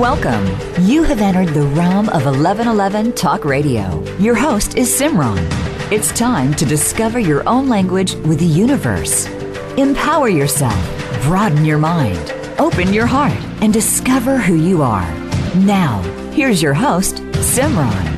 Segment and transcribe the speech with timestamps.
[0.00, 0.46] Welcome.
[0.86, 4.02] You have entered the realm of 1111 Talk Radio.
[4.18, 5.38] Your host is Simran.
[5.92, 9.26] It's time to discover your own language with the universe.
[9.76, 10.74] Empower yourself,
[11.24, 15.12] broaden your mind, open your heart, and discover who you are.
[15.54, 16.00] Now,
[16.32, 18.08] here's your host, Simran.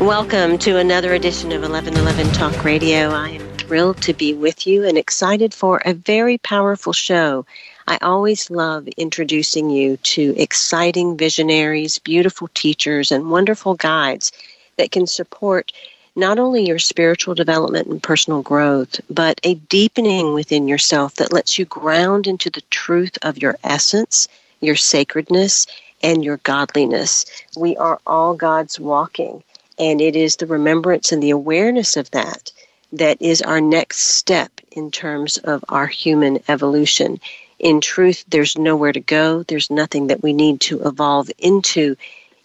[0.00, 3.10] Welcome to another edition of 1111 Talk Radio.
[3.10, 3.39] I am
[3.70, 7.46] thrilled to be with you and excited for a very powerful show.
[7.86, 14.32] I always love introducing you to exciting visionaries, beautiful teachers, and wonderful guides
[14.76, 15.70] that can support
[16.16, 21.56] not only your spiritual development and personal growth, but a deepening within yourself that lets
[21.56, 24.26] you ground into the truth of your essence,
[24.60, 25.68] your sacredness,
[26.02, 27.24] and your godliness.
[27.56, 29.44] We are all God's walking,
[29.78, 32.50] and it is the remembrance and the awareness of that
[32.92, 37.20] that is our next step in terms of our human evolution
[37.60, 39.42] in truth, there's nowhere to go.
[39.42, 41.96] There's nothing that we need to evolve into.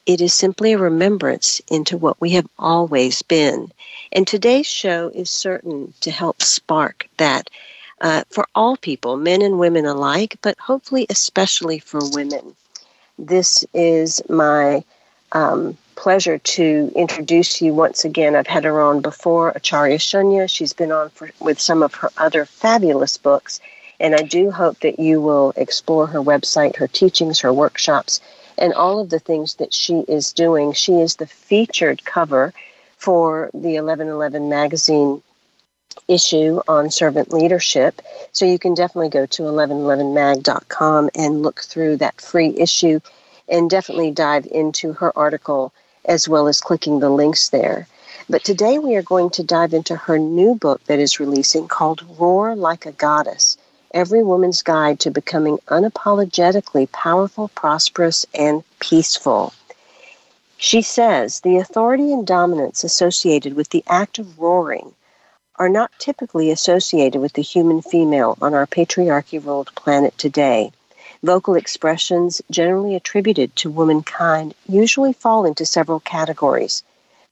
[0.05, 3.71] It is simply a remembrance into what we have always been.
[4.11, 7.49] And today's show is certain to help spark that
[8.01, 12.53] uh, for all people, men and women alike, but hopefully especially for women.
[13.17, 14.83] This is my
[15.31, 18.35] um, pleasure to introduce you once again.
[18.35, 20.47] I've had her on before, Acharya Shunya.
[20.47, 23.59] She's been on for, with some of her other fabulous books.
[23.99, 28.21] And I do hope that you will explore her website, her teachings, her workshops,
[28.55, 30.73] and all of the things that she is doing.
[30.73, 32.53] She is the featured cover
[32.97, 35.23] for the 1111 magazine
[36.07, 37.99] issue on servant leadership.
[38.31, 42.99] So you can definitely go to 1111mag.com and look through that free issue
[43.49, 45.73] and definitely dive into her article
[46.05, 47.87] as well as clicking the links there.
[48.29, 52.03] But today we are going to dive into her new book that is releasing called
[52.17, 53.57] Roar Like a Goddess
[53.93, 59.53] Every Woman's Guide to Becoming Unapologetically Powerful, Prosperous, and Peaceful.
[60.57, 64.95] She says the authority and dominance associated with the act of roaring
[65.57, 70.71] are not typically associated with the human female on our patriarchy ruled planet today.
[71.23, 76.83] Vocal expressions generally attributed to womankind usually fall into several categories.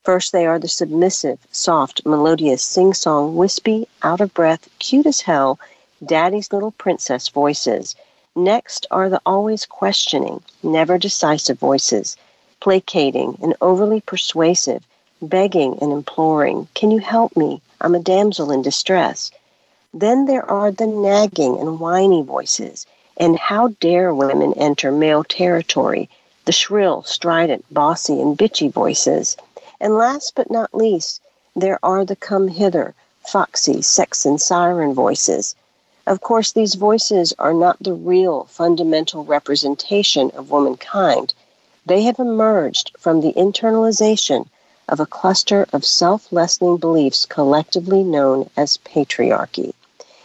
[0.02, 5.22] First, they are the submissive, soft, melodious, sing song, wispy, out of breath, cute as
[5.22, 5.58] hell,
[6.04, 7.94] daddy's little princess voices.
[8.36, 12.16] Next are the always questioning, never decisive voices,
[12.60, 14.86] placating and overly persuasive,
[15.22, 17.62] begging and imploring, Can you help me?
[17.80, 19.30] I'm a damsel in distress.
[19.92, 22.86] Then there are the nagging and whiny voices,
[23.16, 26.08] and how dare women enter male territory,
[26.44, 29.36] the shrill, strident, bossy, and bitchy voices.
[29.80, 31.20] And last but not least,
[31.54, 32.94] there are the come hither,
[33.26, 35.54] foxy, sex and siren voices,
[36.06, 41.32] of course, these voices are not the real fundamental representation of womankind.
[41.86, 44.48] They have emerged from the internalization
[44.86, 49.72] of a cluster of self lessening beliefs collectively known as patriarchy.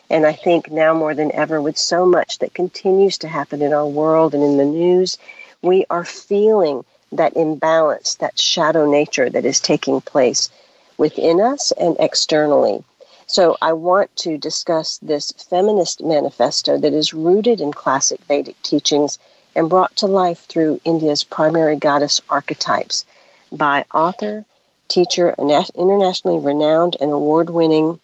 [0.09, 3.73] And I think now more than ever, with so much that continues to happen in
[3.73, 5.17] our world and in the news,
[5.61, 10.49] we are feeling that imbalance, that shadow nature that is taking place
[10.97, 12.83] within us and externally.
[13.27, 19.19] So I want to discuss this feminist manifesto that is rooted in classic Vedic teachings
[19.55, 23.05] and brought to life through India's primary goddess archetypes
[23.51, 24.45] by author,
[24.87, 27.99] teacher, internationally renowned and award winning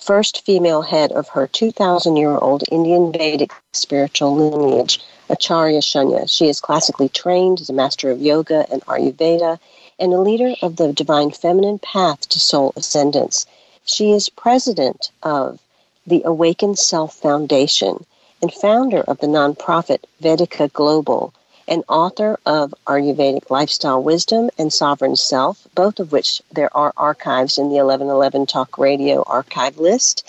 [0.00, 6.28] first female head of her 2,000 year old Indian Vedic spiritual lineage, Acharya Shunya.
[6.30, 9.58] She is classically trained as a master of yoga and Ayurveda
[9.98, 13.46] and a leader of the divine feminine path to soul ascendance.
[13.84, 15.60] She is president of
[16.06, 18.04] the Awakened Self Foundation
[18.42, 21.32] and founder of the nonprofit Vedika Global
[21.68, 27.58] and author of Ayurvedic Lifestyle Wisdom and Sovereign Self, both of which there are archives
[27.58, 30.28] in the 1111 Talk Radio archive list.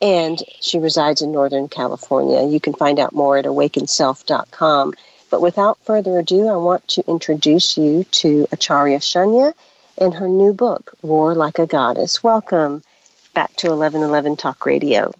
[0.00, 2.42] And she resides in Northern California.
[2.46, 4.94] You can find out more at awakenself.com.
[5.30, 9.54] But without further ado, I want to introduce you to Acharya Shunya
[9.98, 12.22] and her new book, Roar Like a Goddess.
[12.22, 12.82] Welcome
[13.34, 15.12] back to 1111 Talk Radio.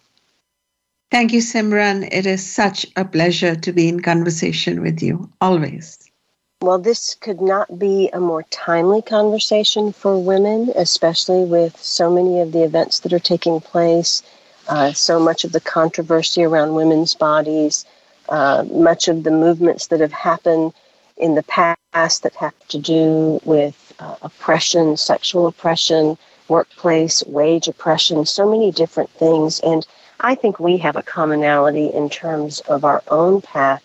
[1.11, 2.09] Thank you, Simran.
[2.13, 5.99] It is such a pleasure to be in conversation with you, always.
[6.63, 12.41] Well, this could not be a more timely conversation for women, especially with so many
[12.41, 14.23] of the events that are taking place,
[14.69, 17.87] uh, so much of the controversy around women's bodies,
[18.29, 20.73] uh, much of the movements that have happened
[21.17, 26.17] in the past that have to do with uh, oppression, sexual oppression,
[26.49, 29.61] workplace, wage oppression, so many different things.
[29.61, 29.87] And
[30.23, 33.83] I think we have a commonality in terms of our own path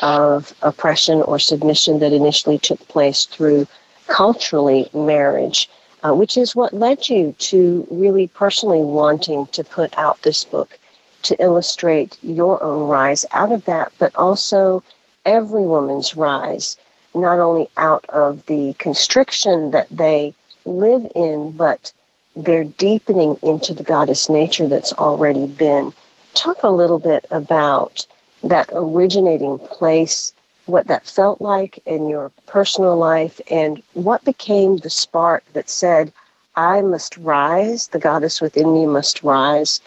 [0.00, 3.68] of oppression or submission that initially took place through
[4.08, 5.70] culturally marriage,
[6.02, 10.76] uh, which is what led you to really personally wanting to put out this book
[11.22, 14.82] to illustrate your own rise out of that, but also
[15.24, 16.76] every woman's rise,
[17.14, 20.34] not only out of the constriction that they
[20.64, 21.92] live in, but
[22.36, 25.92] they're deepening into the goddess nature that's already been.
[26.34, 28.06] Talk a little bit about
[28.42, 30.32] that originating place,
[30.66, 36.12] what that felt like in your personal life, and what became the spark that said,
[36.56, 39.80] I must rise, the goddess within me must rise,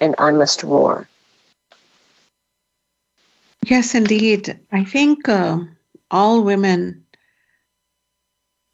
[0.00, 1.08] and I must roar.
[3.66, 4.58] Yes, indeed.
[4.72, 5.58] I think uh,
[6.10, 6.99] all women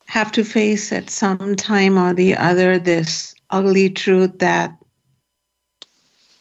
[0.06, 4.76] have to face at some time or the other this ugly truth that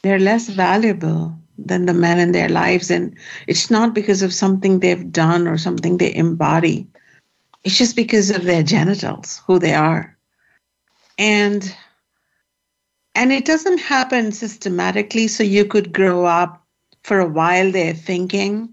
[0.02, 2.90] they're less valuable than the men in their lives.
[2.90, 3.16] And
[3.46, 6.86] it's not because of something they've done or something they embody,
[7.64, 10.16] it's just because of their genitals, who they are.
[11.18, 11.74] And
[13.14, 16.62] and it doesn't happen systematically so you could grow up
[17.02, 18.68] for a while there thinking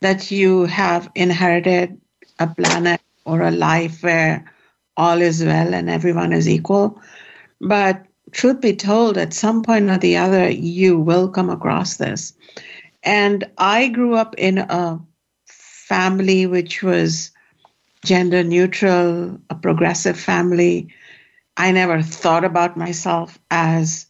[0.00, 2.00] that you have inherited
[2.38, 4.50] a planet or a life where
[4.96, 7.00] all is well and everyone is equal.
[7.60, 12.32] But truth be told, at some point or the other, you will come across this.
[13.02, 15.00] And I grew up in a
[15.46, 17.30] family which was
[18.04, 20.88] gender neutral, a progressive family.
[21.56, 24.06] I never thought about myself as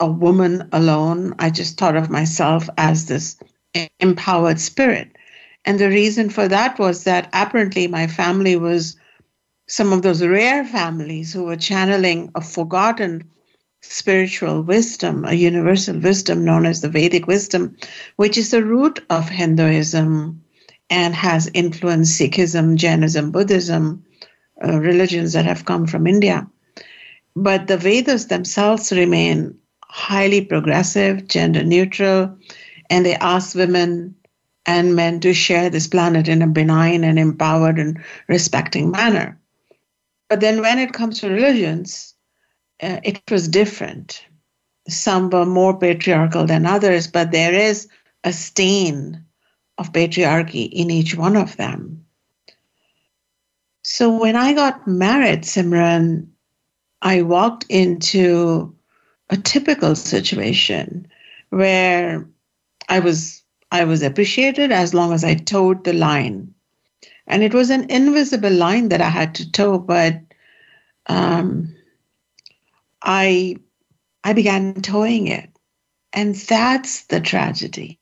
[0.00, 1.34] a woman alone.
[1.38, 3.38] I just thought of myself as this
[4.00, 5.13] empowered spirit.
[5.64, 8.96] And the reason for that was that apparently my family was
[9.66, 13.24] some of those rare families who were channeling a forgotten
[13.80, 17.76] spiritual wisdom, a universal wisdom known as the Vedic wisdom,
[18.16, 20.42] which is the root of Hinduism
[20.90, 24.04] and has influenced Sikhism, Jainism, Buddhism,
[24.62, 26.46] uh, religions that have come from India.
[27.34, 32.36] But the Vedas themselves remain highly progressive, gender neutral,
[32.90, 34.14] and they ask women
[34.66, 39.38] and men to share this planet in a benign and empowered and respecting manner.
[40.28, 42.14] But then when it comes to religions,
[42.82, 44.24] uh, it was different.
[44.88, 47.88] Some were more patriarchal than others, but there is
[48.24, 49.24] a stain
[49.78, 52.04] of patriarchy in each one of them.
[53.82, 56.28] So when I got married, Simran,
[57.02, 58.74] I walked into
[59.28, 61.06] a typical situation
[61.50, 62.26] where
[62.88, 66.54] I was I was appreciated as long as I towed the line.
[67.26, 70.20] And it was an invisible line that I had to tow, but
[71.06, 71.74] um,
[73.02, 73.56] I
[74.22, 75.50] I began towing it.
[76.12, 77.98] And that's the tragedy.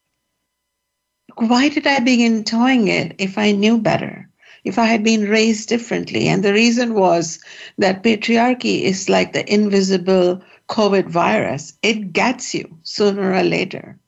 [1.37, 4.29] Why did I begin towing it if I knew better?
[4.65, 6.29] If I had been raised differently?
[6.29, 7.41] And the reason was
[7.79, 11.73] that patriarchy is like the invisible COVID virus.
[11.83, 13.99] It gets you sooner or later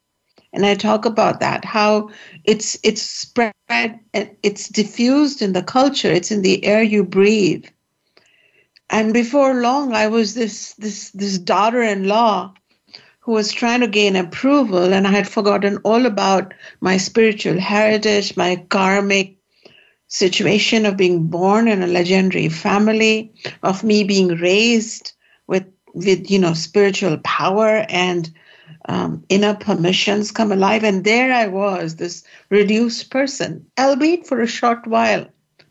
[0.54, 2.10] and I talk about that how
[2.44, 3.52] it's it's spread
[4.14, 6.12] it's diffused in the culture.
[6.12, 7.66] It's in the air you breathe.
[8.88, 12.54] And before long I was this this this daughter-in-law
[13.20, 18.36] who was trying to gain approval and I had forgotten all about my spiritual heritage
[18.36, 19.36] my karmic
[20.06, 23.32] situation of being born in a legendary family
[23.64, 25.14] of me being raised
[25.48, 28.32] with with you know spiritual power and
[28.86, 30.84] um, inner permissions come alive.
[30.84, 35.26] And there I was, this reduced person, albeit for a short while.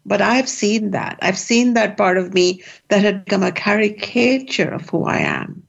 [0.06, 1.18] But I've seen that.
[1.22, 5.64] I've seen that part of me that had become a caricature of who I am.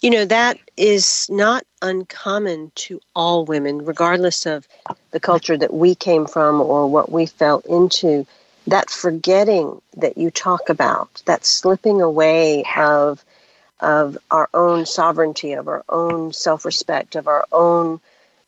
[0.00, 4.66] You know, that is not uncommon to all women, regardless of
[5.10, 8.26] the culture that we came from or what we fell into.
[8.68, 13.24] That forgetting that you talk about, that slipping away of
[13.80, 18.00] of our own sovereignty, of our own self respect, of our own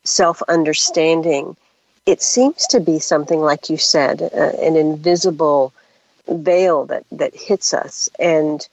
[0.03, 1.55] self understanding,
[2.05, 5.73] it seems to be something, like you said, uh, an invisible
[6.27, 8.67] veil that, that hits us and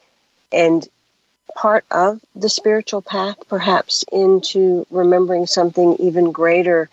[0.52, 0.88] and
[1.54, 6.88] part of the spiritual path perhaps into remembering something even greater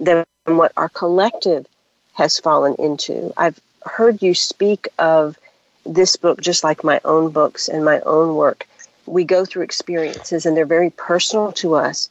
[0.00, 1.66] than what our collective
[2.14, 3.32] has fallen into.
[3.36, 5.38] I've heard you speak of
[5.86, 8.66] this book just like my own books and my own work
[9.10, 12.08] we go through experiences and they're very personal to us,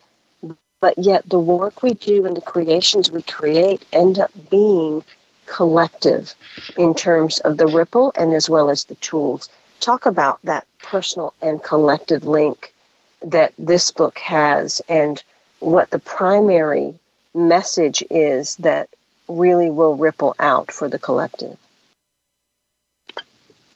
[0.82, 5.04] but yet the work we do and the creations we create end up being
[5.46, 6.36] collective
[6.77, 9.50] in terms of the ripple and as well as the tools.
[9.80, 12.74] Talk about that personal and collective link
[13.22, 15.24] that this book has and
[15.60, 16.94] what the primary
[17.34, 18.89] message is that
[19.27, 21.58] really will ripple out for the collective.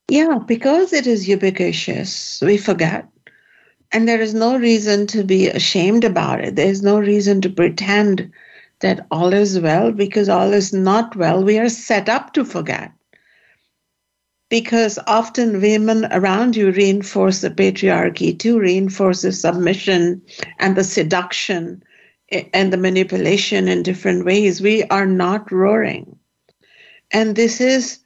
[0.08, 3.08] Yeah, because it is ubiquitous, we forget.
[3.94, 6.56] And there is no reason to be ashamed about it.
[6.56, 8.32] There is no reason to pretend
[8.80, 11.44] that all is well because all is not well.
[11.44, 12.92] We are set up to forget.
[14.50, 20.22] Because often women around you reinforce the patriarchy too, reinforce the submission
[20.60, 21.84] and the seduction
[22.32, 24.62] eh, and the manipulation in different ways.
[24.62, 26.18] We are not roaring.
[27.12, 28.01] And this is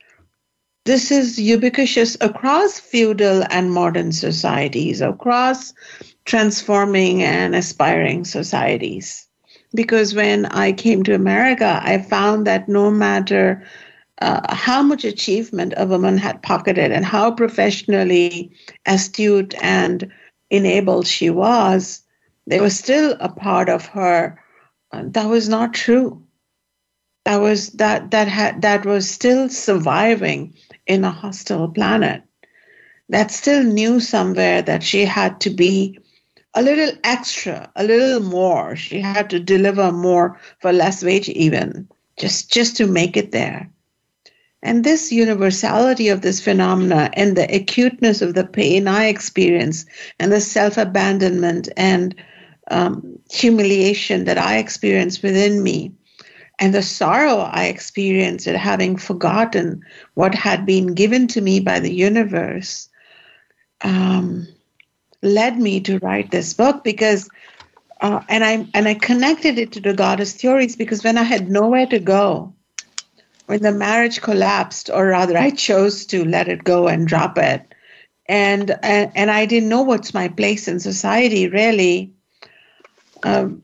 [0.85, 5.73] this is ubiquitous across feudal and modern societies, across
[6.25, 9.27] transforming and aspiring societies.
[9.73, 13.65] Because when I came to America, I found that no matter
[14.21, 18.51] uh, how much achievement a woman had pocketed and how professionally
[18.85, 20.11] astute and
[20.49, 22.01] enabled she was,
[22.47, 24.39] there was still a part of her
[24.91, 26.24] uh, that was not true.
[27.25, 30.53] That was that that had that was still surviving
[30.85, 32.21] in a hostile planet.
[33.09, 35.99] That still knew somewhere that she had to be
[36.53, 38.75] a little extra, a little more.
[38.75, 43.71] She had to deliver more for less wage, even just just to make it there.
[44.61, 49.85] And this universality of this phenomena and the acuteness of the pain I experience
[50.19, 52.15] and the self abandonment and
[52.69, 55.91] um, humiliation that I experienced within me
[56.59, 59.83] and the sorrow I experienced at having forgotten
[60.13, 62.89] what had been given to me by the universe
[63.81, 64.47] um,
[65.21, 67.29] led me to write this book because
[68.01, 71.49] uh, and I and I connected it to the goddess theories because when I had
[71.49, 72.53] nowhere to go,
[73.45, 77.73] when the marriage collapsed, or rather I chose to let it go and drop it,
[78.27, 82.13] and and, and I didn't know what's my place in society really.
[83.23, 83.63] Um,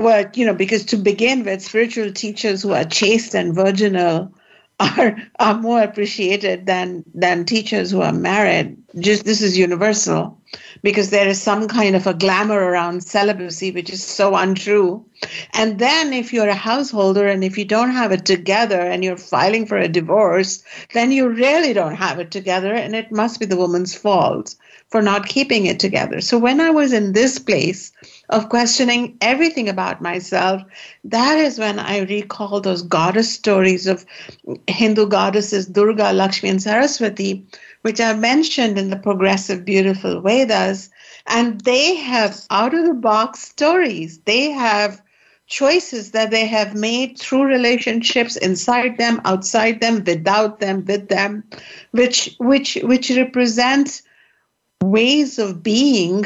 [0.00, 4.34] well, you know, because to begin with, spiritual teachers who are chaste and virginal
[4.80, 8.78] are are more appreciated than than teachers who are married.
[8.98, 10.40] Just this is universal,
[10.82, 15.04] because there is some kind of a glamour around celibacy, which is so untrue.
[15.52, 19.18] And then, if you're a householder and if you don't have it together and you're
[19.18, 20.64] filing for a divorce,
[20.94, 24.54] then you really don't have it together, and it must be the woman's fault
[24.90, 26.20] for not keeping it together.
[26.20, 27.92] So when I was in this place
[28.30, 30.62] of questioning everything about myself,
[31.04, 34.06] that is when I recall those goddess stories of
[34.66, 37.44] Hindu goddesses Durga, Lakshmi, and Saraswati,
[37.82, 40.90] which are mentioned in the progressive, beautiful Vedas.
[41.26, 44.18] And they have out of the box stories.
[44.20, 45.02] They have
[45.46, 51.42] choices that they have made through relationships inside them, outside them, without them, with them,
[51.90, 54.02] which which which represent
[54.82, 56.24] ways of being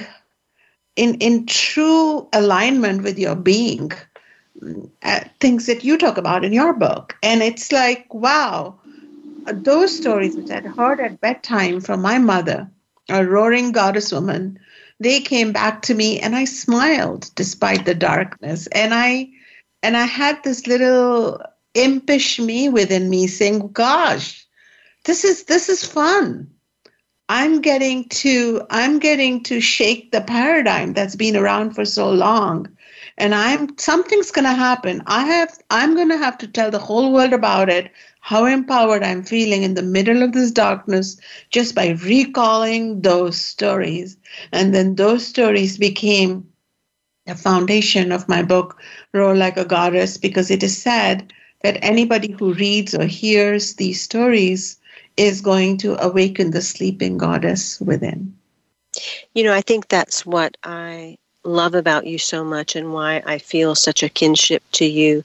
[0.96, 3.92] in in true alignment with your being
[5.02, 7.16] uh, things that you talk about in your book.
[7.22, 8.78] And it's like wow
[9.52, 12.70] those stories which i'd heard at bedtime from my mother
[13.10, 14.58] a roaring goddess woman
[15.00, 18.66] they came back to me and i smiled despite the darkness.
[18.68, 19.28] And i
[19.82, 21.40] and i had this little
[21.74, 24.46] impish me within me saying gosh
[25.04, 26.50] this is this is fun
[27.28, 32.68] I'm getting to I'm getting to shake the paradigm that's been around for so long.
[33.16, 35.02] And I'm something's going to happen.
[35.06, 37.90] I have I'm going to have to tell the whole world about it,
[38.20, 41.16] how empowered I'm feeling in the middle of this darkness
[41.50, 44.18] just by recalling those stories.
[44.52, 46.46] And then those stories became
[47.26, 48.78] the foundation of my book
[49.14, 54.02] Roar Like a Goddess because it is said that anybody who reads or hears these
[54.02, 54.78] stories
[55.16, 58.34] is going to awaken the sleeping goddess within.
[59.34, 63.38] You know, I think that's what I love about you so much and why I
[63.38, 65.24] feel such a kinship to you.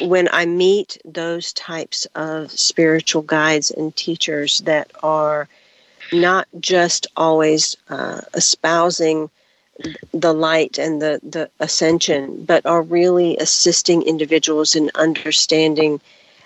[0.00, 5.48] When I meet those types of spiritual guides and teachers that are
[6.12, 9.30] not just always uh, espousing
[10.14, 16.00] the light and the, the ascension, but are really assisting individuals in understanding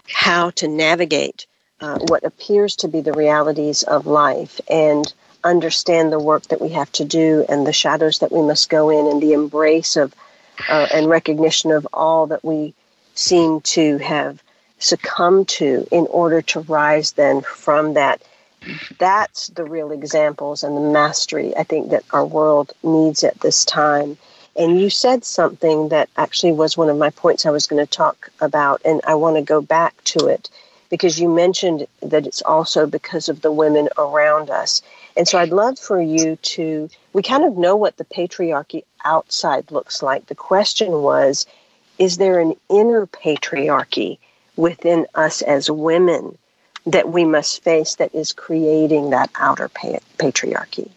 [0.08, 1.46] how to navigate
[1.80, 6.68] uh, what appears to be the realities of life and understand the work that we
[6.68, 10.14] have to do and the shadows that we must go in and the embrace of
[10.68, 12.74] uh, and recognition of all that we
[13.14, 14.42] seem to have
[14.78, 18.22] succumbed to in order to rise then from that
[18.98, 23.64] that's the real examples and the mastery I think that our world needs at this
[23.64, 24.18] time.
[24.56, 27.90] And you said something that actually was one of my points I was going to
[27.90, 30.50] talk about, and I want to go back to it
[30.90, 34.82] because you mentioned that it's also because of the women around us.
[35.16, 39.70] And so I'd love for you to, we kind of know what the patriarchy outside
[39.70, 40.26] looks like.
[40.26, 41.46] The question was,
[41.98, 44.18] is there an inner patriarchy
[44.56, 46.36] within us as women
[46.86, 50.90] that we must face that is creating that outer pa- patriarchy?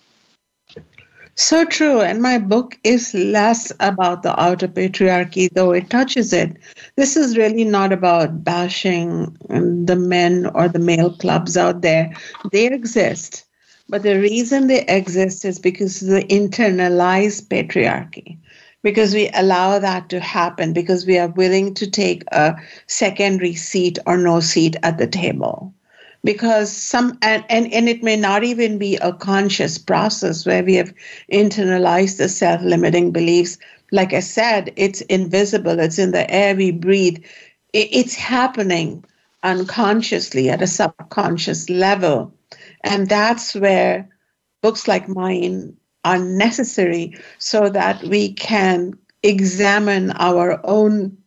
[1.35, 2.01] So true.
[2.01, 6.57] And my book is less about the outer patriarchy, though it touches it.
[6.95, 12.13] This is really not about bashing um, the men or the male clubs out there.
[12.51, 13.45] They exist.
[13.89, 18.37] But the reason they exist is because of the internalized patriarchy,
[18.81, 22.55] because we allow that to happen, because we are willing to take a
[22.87, 25.73] secondary seat or no seat at the table
[26.23, 30.75] because some and, and and it may not even be a conscious process where we
[30.75, 30.93] have
[31.31, 33.57] internalized the self-limiting beliefs.
[33.91, 35.79] Like i said it's invisible.
[35.79, 36.55] It's in the air.
[36.55, 37.23] We breathe.
[37.73, 39.03] It, it's happening
[39.43, 42.33] unconsciously at a subconscious level.
[42.83, 44.09] And that's where
[44.61, 45.75] books like mine
[46.05, 51.17] are necessary so that we can examine our own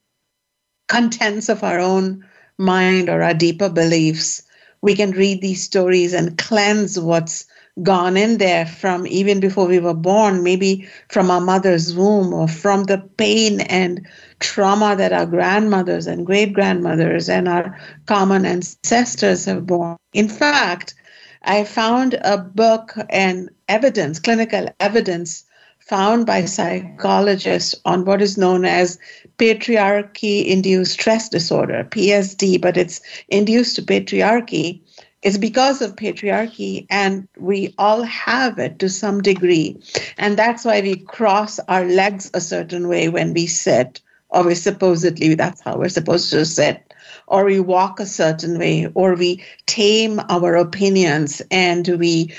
[0.89, 2.25] contents of our own
[2.59, 4.43] mind or our deeper beliefs
[4.81, 7.47] we can read these stories and cleanse what's
[7.83, 12.49] gone in there from even before we were born, maybe from our mother's womb or
[12.49, 14.07] from the pain and
[14.41, 19.97] trauma that our grandmothers and great grandmothers and our common ancestors have borne.
[20.15, 20.95] In fact,
[21.43, 25.45] I found a book and evidence, clinical evidence
[25.87, 28.99] found by psychologists on what is known as
[29.39, 34.81] patriarchy induced stress disorder, PSD, but it's induced to patriarchy.
[35.23, 39.81] It's because of patriarchy, and we all have it to some degree.
[40.19, 44.55] And that's why we cross our legs a certain way when we sit, or we
[44.55, 46.87] supposedly that's how we're supposed to sit
[47.29, 52.33] or we walk a certain way or we tame our opinions and we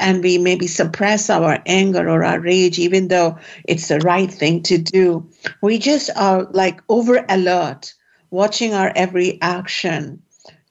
[0.00, 4.62] and we maybe suppress our anger or our rage even though it's the right thing
[4.62, 5.26] to do.
[5.60, 7.94] We just are like over alert
[8.30, 10.22] watching our every action.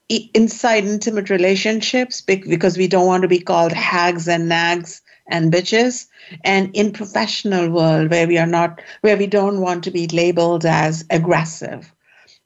[0.07, 6.05] Inside intimate relationships because we don't want to be called hags and nags and bitches.
[6.43, 10.63] And in professional world where we are not where we don't want to be labeled
[10.63, 11.91] as aggressive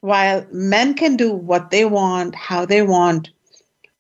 [0.02, 3.30] while men can do what they want, how they want,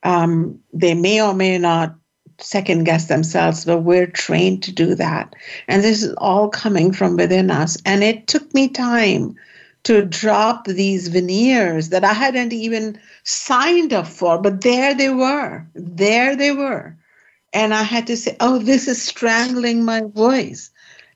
[0.04, 1.96] um, they may or may not
[2.38, 5.36] second guess themselves, but we're trained to do that.
[5.68, 7.78] And this is all coming from within us.
[7.86, 9.36] And it took me time
[9.84, 15.66] to drop these veneers that I hadn't even signed up for, but there they were.
[15.74, 16.96] There they were.
[17.54, 20.70] And I had to say, oh, this is strangling my voice.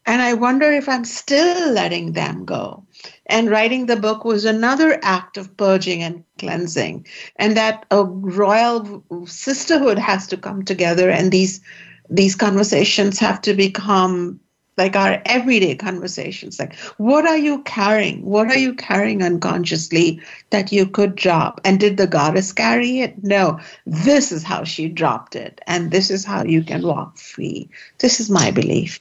[0.06, 2.86] And I wonder if I'm still letting them go.
[3.26, 7.06] And writing the book was another act of purging and cleansing.
[7.38, 11.62] And that a royal sisterhood has to come together and these
[12.10, 14.40] these conversations have to become
[14.78, 16.60] like our everyday conversations.
[16.60, 18.24] Like what are you carrying?
[18.26, 21.62] What are you carrying unconsciously that you could drop?
[21.64, 23.24] And did the goddess carry it?
[23.24, 23.60] No.
[23.86, 25.62] This is how she dropped it.
[25.68, 27.70] And this is how you can walk free.
[28.00, 29.00] This is my belief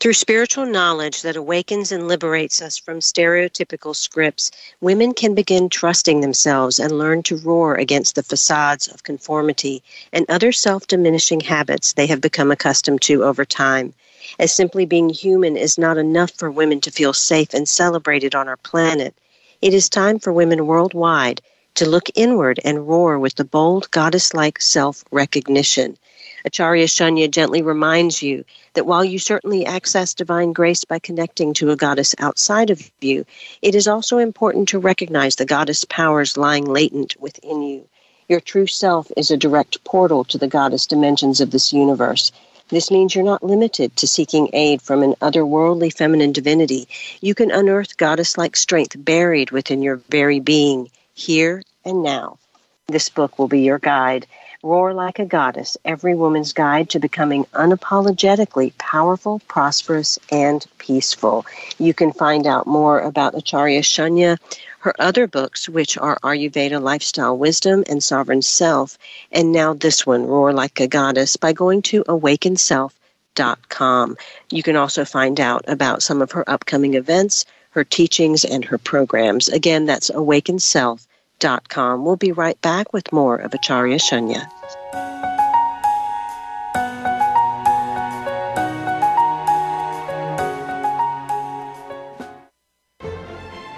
[0.00, 6.20] through spiritual knowledge that awakens and liberates us from stereotypical scripts, women can begin trusting
[6.20, 9.82] themselves and learn to roar against the facades of conformity
[10.12, 13.94] and other self diminishing habits they have become accustomed to over time.
[14.38, 18.48] As simply being human is not enough for women to feel safe and celebrated on
[18.48, 19.14] our planet,
[19.60, 21.40] it is time for women worldwide
[21.74, 25.98] to look inward and roar with the bold goddess like self recognition.
[26.46, 31.70] Acharya Shunya gently reminds you that while you certainly access divine grace by connecting to
[31.70, 33.24] a goddess outside of you,
[33.62, 37.88] it is also important to recognize the goddess powers lying latent within you.
[38.28, 42.30] Your true self is a direct portal to the goddess dimensions of this universe.
[42.68, 46.88] This means you're not limited to seeking aid from an otherworldly feminine divinity.
[47.22, 52.38] You can unearth goddess like strength buried within your very being, here and now.
[52.86, 54.26] This book will be your guide
[54.64, 61.44] Roar Like a Goddess, Every Woman's Guide to Becoming Unapologetically Powerful, Prosperous, and Peaceful.
[61.78, 64.38] You can find out more about Acharya Shunya,
[64.78, 68.96] her other books, which are Ayurveda Lifestyle Wisdom and Sovereign Self,
[69.30, 74.16] and now this one, Roar Like a Goddess, by going to awakenself.com.
[74.50, 78.78] You can also find out about some of her upcoming events, her teachings, and her
[78.78, 79.48] programs.
[79.48, 81.06] Again, that's awakenself.com
[81.44, 84.48] We'll be right back with more of Acharya Shunya.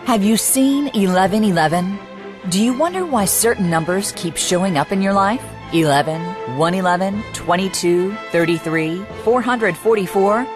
[0.07, 1.99] Have you seen 1111?
[2.51, 5.43] Do you wonder why certain numbers keep showing up in your life?
[5.73, 6.23] 11,
[6.57, 10.56] 111, 22, 33, 444.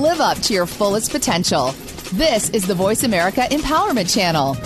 [0.00, 1.72] Live up to your fullest potential.
[2.12, 4.56] This is the Voice America Empowerment Channel.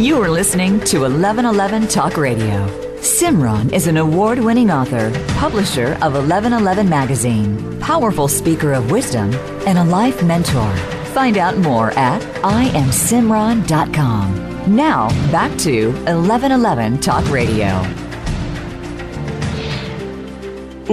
[0.00, 2.66] You are listening to 1111 Talk Radio.
[3.00, 9.30] Simran is an award winning author, publisher of 1111 Magazine, powerful speaker of wisdom,
[9.66, 10.74] and a life mentor.
[11.12, 14.74] Find out more at IamSimran.com.
[14.74, 17.82] Now, back to 1111 Talk Radio.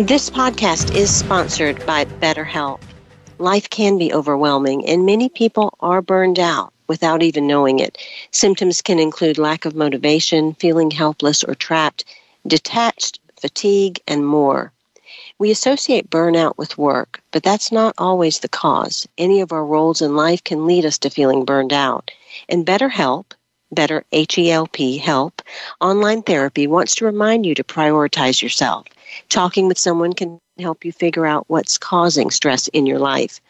[0.04, 2.82] This podcast is sponsored by BetterHelp.
[3.38, 7.98] Life can be overwhelming, and many people are burned out without even knowing it.
[8.32, 12.06] Symptoms can include lack of motivation, feeling helpless or trapped,
[12.46, 14.72] detached, fatigue, and more.
[15.40, 19.08] We associate burnout with work, but that's not always the cause.
[19.18, 22.12] Any of our roles in life can lead us to feeling burned out.
[22.50, 23.26] And BetterHelp,
[23.72, 25.42] Better H-E-L-P, help,
[25.82, 28.88] online therapy wants to remind you to prioritize yourself.
[29.30, 33.42] Talking with someone can help you figure out what's causing stress in your life.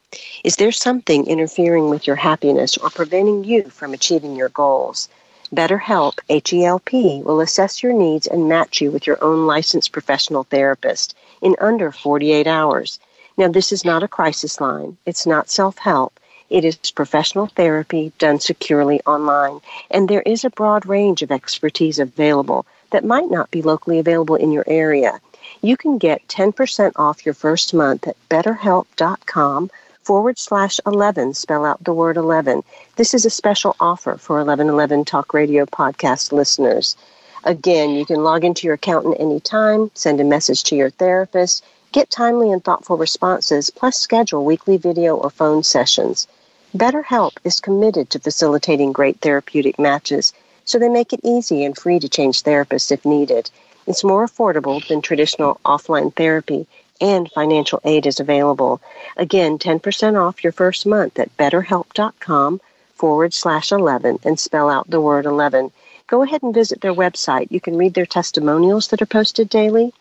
[0.45, 5.09] Is there something interfering with your happiness or preventing you from achieving your goals?
[5.53, 11.13] BetterHelp, H-E-L-P, will assess your needs and match you with your own licensed professional therapist
[11.41, 12.99] in under 48 hours.
[13.35, 14.95] Now, this is not a crisis line.
[15.05, 16.17] It's not self-help.
[16.49, 19.59] It is professional therapy done securely online,
[19.91, 24.35] and there is a broad range of expertise available that might not be locally available
[24.35, 25.19] in your area.
[25.61, 29.69] You can get 10% off your first month at betterhelp.com
[30.07, 32.63] forward slash 11, spell out the word 11.
[32.95, 36.95] This is a special offer for 1111 Talk Radio podcast listeners.
[37.43, 40.91] Again, you can log into your account at any time, send a message to your
[40.91, 46.25] therapist, get timely and thoughtful responses, plus schedule weekly video or phone sessions.
[46.73, 50.31] BetterHelp is committed to facilitating great therapeutic matches,
[50.63, 53.51] so they make it easy and free to change therapists if needed.
[53.85, 56.65] It's more affordable than traditional offline therapy
[56.99, 58.81] and financial aid is available.
[59.15, 62.61] Again, 10% off your first month at betterhelp.com
[62.95, 65.71] forward slash 11 and spell out the word 11.
[66.07, 67.47] Go ahead and visit their website.
[67.51, 69.93] You can read their testimonials that are posted daily,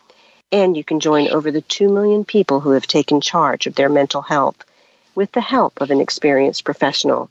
[0.51, 3.89] and you can join over the 2 million people who have taken charge of their
[3.89, 4.63] mental health
[5.15, 7.29] with the help of an experienced professional.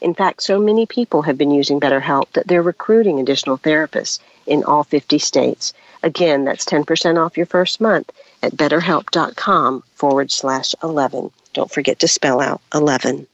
[0.00, 4.64] In fact, so many people have been using BetterHelp that they're recruiting additional therapists in
[4.64, 5.72] all 50 states.
[6.02, 8.10] Again, that's 10% off your first month
[8.42, 11.30] at betterhelp.com forward slash 11.
[11.52, 13.26] Don't forget to spell out 11.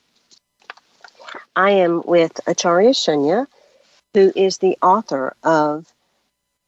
[1.55, 3.47] I am with Acharya Shunya,
[4.15, 5.93] who is the author of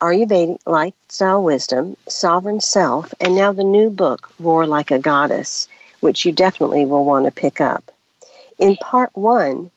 [0.00, 5.68] Ayurvedic Lifestyle Wisdom, Sovereign Self, and now the new book, Roar Like a Goddess,
[6.00, 7.90] which you definitely will want to pick up.
[8.58, 9.70] In part one,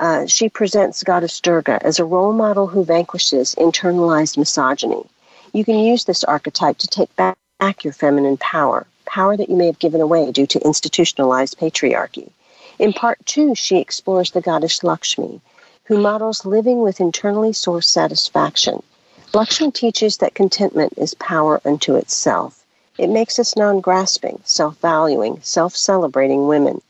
[0.00, 5.04] uh, she presents Goddess Durga as a role model who vanquishes internalized misogyny.
[5.52, 7.14] You can use this archetype to take
[7.58, 12.30] back your feminine power, power that you may have given away due to institutionalized patriarchy.
[12.78, 15.40] In part two, she explores the goddess Lakshmi,
[15.84, 18.80] who models living with internally sourced satisfaction.
[19.34, 22.64] Lakshmi teaches that contentment is power unto itself.
[22.96, 26.80] It makes us non grasping, self valuing, self celebrating women.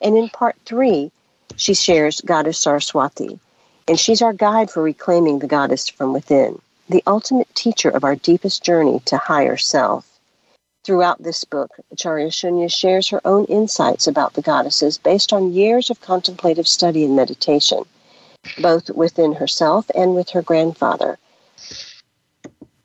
[0.00, 1.10] And in part three,
[1.56, 3.38] she shares Goddess Saraswati,
[3.86, 8.16] and she's our guide for reclaiming the goddess from within, the ultimate teacher of our
[8.16, 10.13] deepest journey to higher self.
[10.84, 15.88] Throughout this book, Acharya Shunya shares her own insights about the goddesses based on years
[15.88, 17.84] of contemplative study and meditation,
[18.60, 21.18] both within herself and with her grandfather.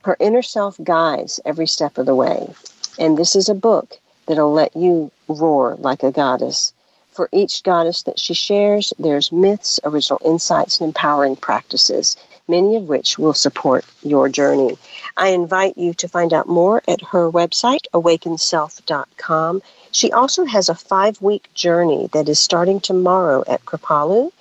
[0.04, 2.54] Her inner self guides every step of the way,
[2.98, 6.72] and this is a book that'll let you roar like a goddess.
[7.12, 12.16] For each goddess that she shares, there's myths, original insights, and empowering practices
[12.50, 14.78] many of which will support your journey.
[15.16, 19.62] I invite you to find out more at her website, awakenself.com.
[19.92, 24.32] She also has a five week journey that is starting tomorrow at Kripalu.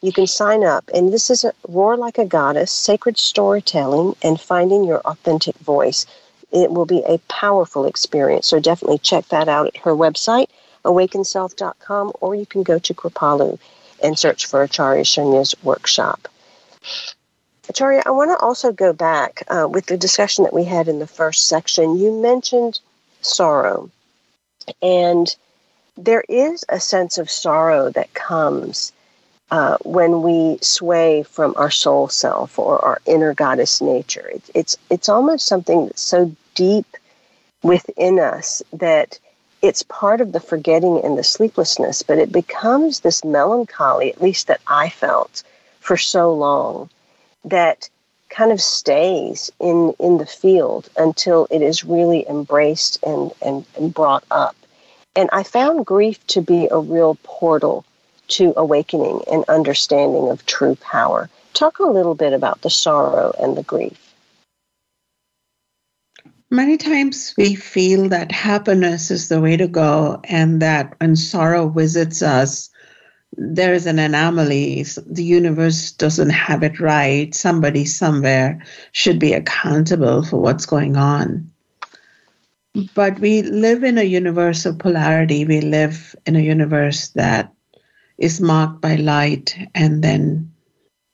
[0.00, 4.40] You can sign up, and this is a Roar Like a Goddess, Sacred Storytelling, and
[4.40, 6.06] Finding Your Authentic Voice.
[6.52, 10.48] It will be a powerful experience, so definitely check that out at her website,
[10.84, 13.58] awakenself.com, or you can go to Kripalu
[14.02, 16.28] and search for Acharya Shunya's workshop.
[17.68, 21.00] Acharya, I want to also go back uh, with the discussion that we had in
[21.00, 21.98] the first section.
[21.98, 22.80] You mentioned
[23.20, 23.90] sorrow,
[24.80, 25.34] and
[25.96, 28.92] there is a sense of sorrow that comes
[29.50, 34.28] uh, when we sway from our soul self or our inner goddess nature.
[34.28, 36.96] It, it's it's almost something that's so deep
[37.62, 39.18] within us that
[39.60, 44.46] it's part of the forgetting and the sleeplessness, but it becomes this melancholy, at least
[44.46, 45.42] that I felt
[45.80, 46.88] for so long
[47.50, 47.88] that
[48.30, 53.94] kind of stays in, in the field until it is really embraced and, and, and
[53.94, 54.56] brought up.
[55.16, 57.84] And I found grief to be a real portal
[58.28, 61.28] to awakening and understanding of true power.
[61.54, 64.04] Talk a little bit about the sorrow and the grief.
[66.50, 71.68] Many times we feel that happiness is the way to go, and that when sorrow
[71.68, 72.70] visits us,
[73.40, 74.84] there is an anomaly.
[75.06, 77.32] The universe doesn't have it right.
[77.32, 81.48] Somebody somewhere should be accountable for what's going on.
[82.94, 85.44] But we live in a universe of polarity.
[85.44, 87.52] We live in a universe that
[88.18, 90.52] is marked by light and then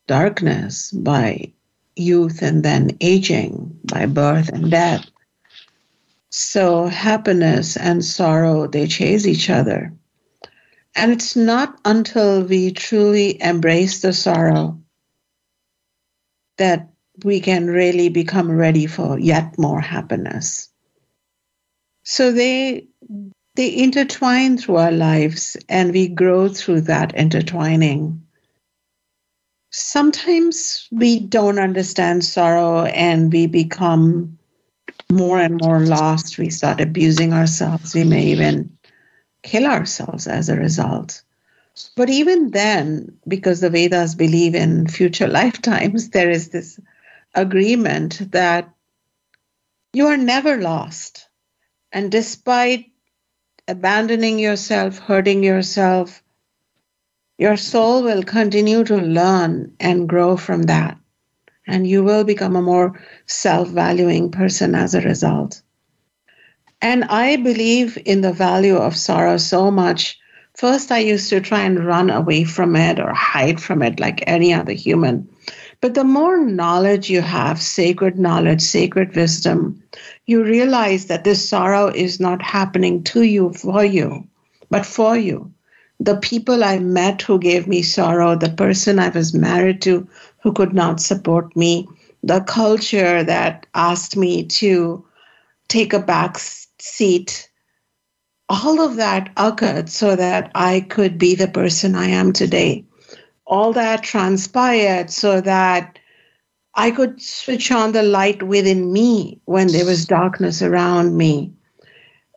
[0.06, 1.52] darkness, by
[1.94, 5.06] youth and then aging, by birth and death.
[6.30, 9.92] So happiness and sorrow, they chase each other.
[10.94, 14.80] And it's not until we truly embrace the sorrow
[16.58, 16.90] that
[17.24, 20.68] we can really become ready for yet more happiness.
[22.04, 22.86] So they
[23.56, 28.26] they intertwine through our lives and we grow through that intertwining.
[29.70, 34.38] Sometimes we don't understand sorrow and we become
[35.10, 36.38] more and more lost.
[36.38, 37.94] We start abusing ourselves.
[37.94, 38.73] We may even
[39.44, 41.22] kill ourselves as a result.
[41.94, 46.80] But even then, because the Vedas believe in future lifetimes, there is this
[47.34, 48.70] agreement that
[49.92, 51.28] you are never lost.
[51.92, 52.86] And despite
[53.68, 56.22] abandoning yourself, hurting yourself,
[57.38, 60.98] your soul will continue to learn and grow from that.
[61.66, 65.62] And you will become a more self valuing person as a result.
[66.84, 70.18] And I believe in the value of sorrow so much.
[70.52, 74.22] First, I used to try and run away from it or hide from it like
[74.26, 75.26] any other human.
[75.80, 79.82] But the more knowledge you have, sacred knowledge, sacred wisdom,
[80.26, 84.28] you realize that this sorrow is not happening to you for you,
[84.68, 85.50] but for you.
[86.00, 90.06] The people I met who gave me sorrow, the person I was married to
[90.42, 91.88] who could not support me,
[92.22, 95.02] the culture that asked me to
[95.68, 96.36] take a back
[96.84, 97.48] seat,
[98.48, 102.84] all of that occurred so that I could be the person I am today.
[103.46, 105.98] All that transpired so that
[106.74, 111.54] I could switch on the light within me when there was darkness around me.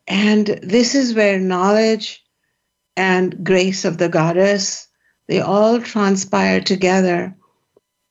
[0.08, 2.24] And this is where knowledge
[2.96, 4.88] and grace of the goddess,
[5.28, 7.36] they all transpire together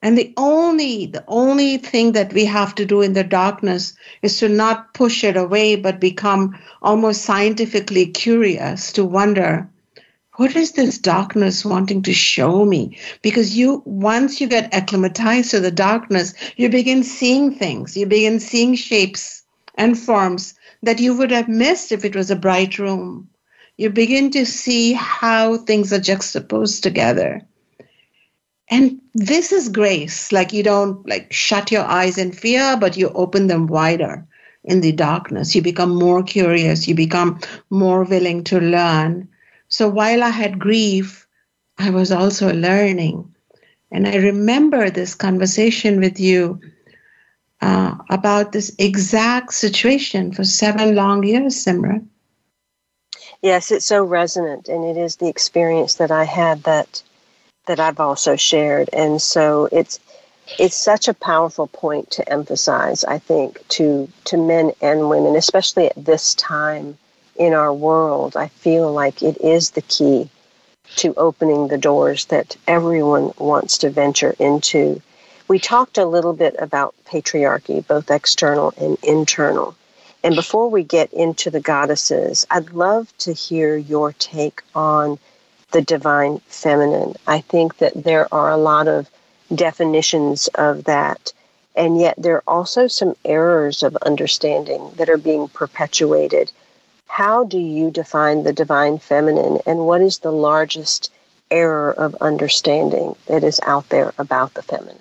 [0.02, 4.38] and the only the only thing that we have to do in the darkness is
[4.38, 9.68] to not push it away, but become almost scientifically curious to wonder,
[10.34, 12.98] what is this darkness wanting to show me?
[13.22, 18.38] Because you once you get acclimatized to the darkness, you begin seeing things, you begin
[18.38, 19.44] seeing shapes
[19.76, 23.28] and forms that you would have missed if it was a bright room.
[23.78, 27.42] You begin to see how things are juxtaposed together.
[28.68, 30.32] And this is grace.
[30.32, 34.26] Like you don't like shut your eyes in fear, but you open them wider
[34.64, 35.54] in the darkness.
[35.54, 36.88] You become more curious.
[36.88, 39.28] You become more willing to learn.
[39.68, 41.26] So while I had grief,
[41.78, 43.32] I was also learning.
[43.92, 46.60] And I remember this conversation with you
[47.60, 52.06] uh, about this exact situation for seven long years, Simran.
[53.42, 57.02] Yes, it's so resonant, and it is the experience that I had that
[57.66, 60.00] that I've also shared, and so it's
[60.58, 63.04] it's such a powerful point to emphasize.
[63.04, 66.98] I think to to men and women, especially at this time
[67.36, 70.30] in our world, I feel like it is the key
[70.96, 75.02] to opening the doors that everyone wants to venture into.
[75.48, 79.76] We talked a little bit about patriarchy, both external and internal.
[80.24, 85.18] And before we get into the goddesses, I'd love to hear your take on
[85.72, 87.14] the divine feminine.
[87.26, 89.10] I think that there are a lot of
[89.54, 91.32] definitions of that,
[91.74, 96.50] and yet there are also some errors of understanding that are being perpetuated
[97.16, 101.10] how do you define the divine feminine, and what is the largest
[101.50, 104.98] error of understanding that is out there about the feminine?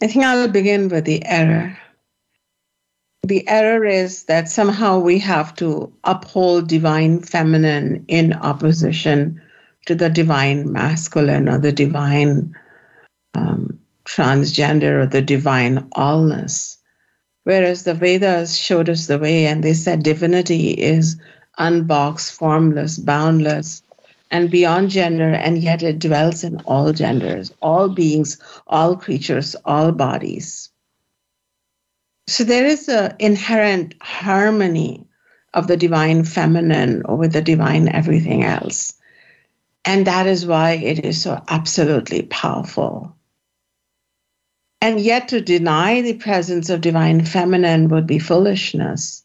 [0.00, 1.76] I think I'll begin with the error.
[3.24, 9.42] The error is that somehow we have to uphold divine feminine in opposition
[9.86, 12.54] to the divine masculine or the divine
[13.34, 16.76] um, transgender or the divine allness.
[17.44, 21.16] Whereas the Vedas showed us the way and they said divinity is
[21.58, 23.82] unboxed, formless, boundless,
[24.30, 29.92] and beyond gender, and yet it dwells in all genders, all beings, all creatures, all
[29.92, 30.67] bodies.
[32.28, 35.06] So there is an inherent harmony
[35.54, 38.92] of the divine feminine with the divine everything else.
[39.86, 43.16] And that is why it is so absolutely powerful.
[44.82, 49.24] And yet to deny the presence of divine feminine would be foolishness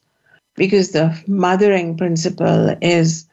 [0.56, 3.26] because the mothering principle is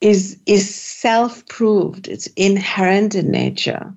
[0.00, 3.94] is is self-proved it's inherent in nature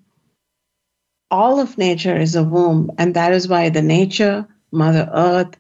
[1.32, 5.56] all of nature is a womb and that is why the nature mother earth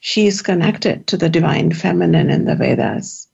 [0.00, 3.28] she is connected to the divine feminine in the vedas.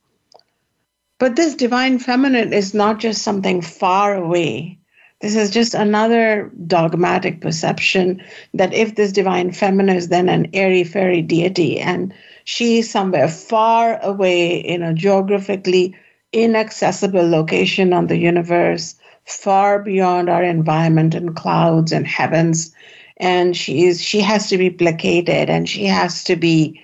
[1.18, 4.78] But this divine feminine is not just something far away.
[5.20, 8.22] This is just another dogmatic perception
[8.54, 12.12] that if this divine feminine is then an airy fairy deity and
[12.44, 15.94] she is somewhere far away in a geographically
[16.32, 22.74] inaccessible location on the universe, far beyond our environment and clouds and heavens,
[23.16, 26.80] and she is she has to be placated and she has to be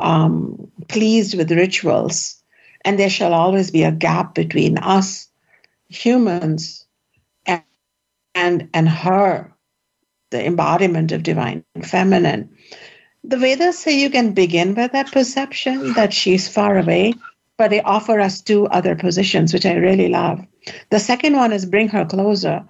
[0.00, 2.42] um, pleased with rituals,
[2.84, 5.28] and there shall always be a gap between us
[5.88, 6.84] humans
[7.46, 9.52] and and her,
[10.30, 12.48] the embodiment of divine feminine.
[13.24, 17.14] The Vedas say you can begin with that perception that she's far away,
[17.56, 20.40] but they offer us two other positions, which I really love.
[20.90, 22.64] The second one is bring her closer,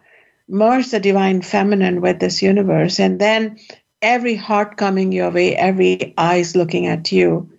[0.48, 3.58] merge the divine feminine with this universe, and then
[4.00, 7.50] every heart coming your way, every eyes looking at you,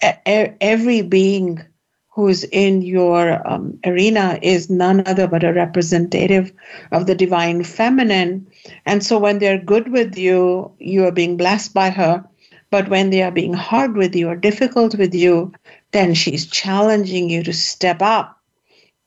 [0.00, 1.62] every being
[2.08, 6.52] who's in your um, arena is none other but a representative
[6.92, 8.46] of the divine feminine.
[8.86, 12.24] And so when they're good with you, you are being blessed by her.
[12.70, 15.52] But when they are being hard with you or difficult with you,
[15.90, 18.33] then she's challenging you to step up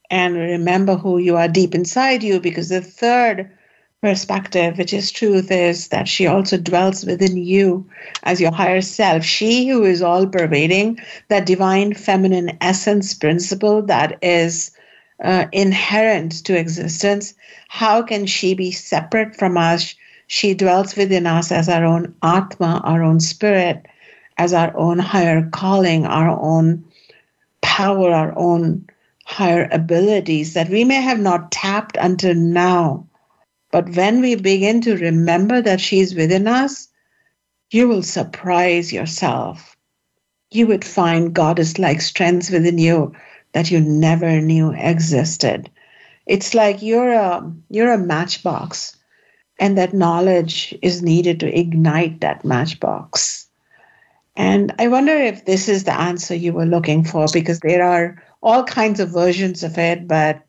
[0.10, 3.50] and remember who you are deep inside you because the third
[4.02, 7.86] perspective, which is truth, is that she also dwells within you
[8.24, 9.24] as your higher self.
[9.24, 14.72] She who is all pervading, that divine feminine essence principle that is
[15.24, 17.34] uh, inherent to existence,
[17.70, 19.96] how can she be separate from us?
[20.28, 23.86] She dwells within us as our own Atma, our own spirit,
[24.38, 26.84] as our own higher calling, our own
[27.62, 28.88] power, our own
[29.28, 33.08] higher abilities that we may have not tapped until now
[33.72, 36.88] but when we begin to remember that she's within us,
[37.70, 39.76] you will surprise yourself.
[40.52, 43.14] You would find goddess like strengths within you
[43.52, 45.70] that you never knew existed.
[46.26, 48.96] It's like you're a you're a matchbox
[49.60, 53.48] and that knowledge is needed to ignite that matchbox.
[54.36, 58.24] And I wonder if this is the answer you were looking for because there are
[58.48, 60.42] all kinds of versions of it, but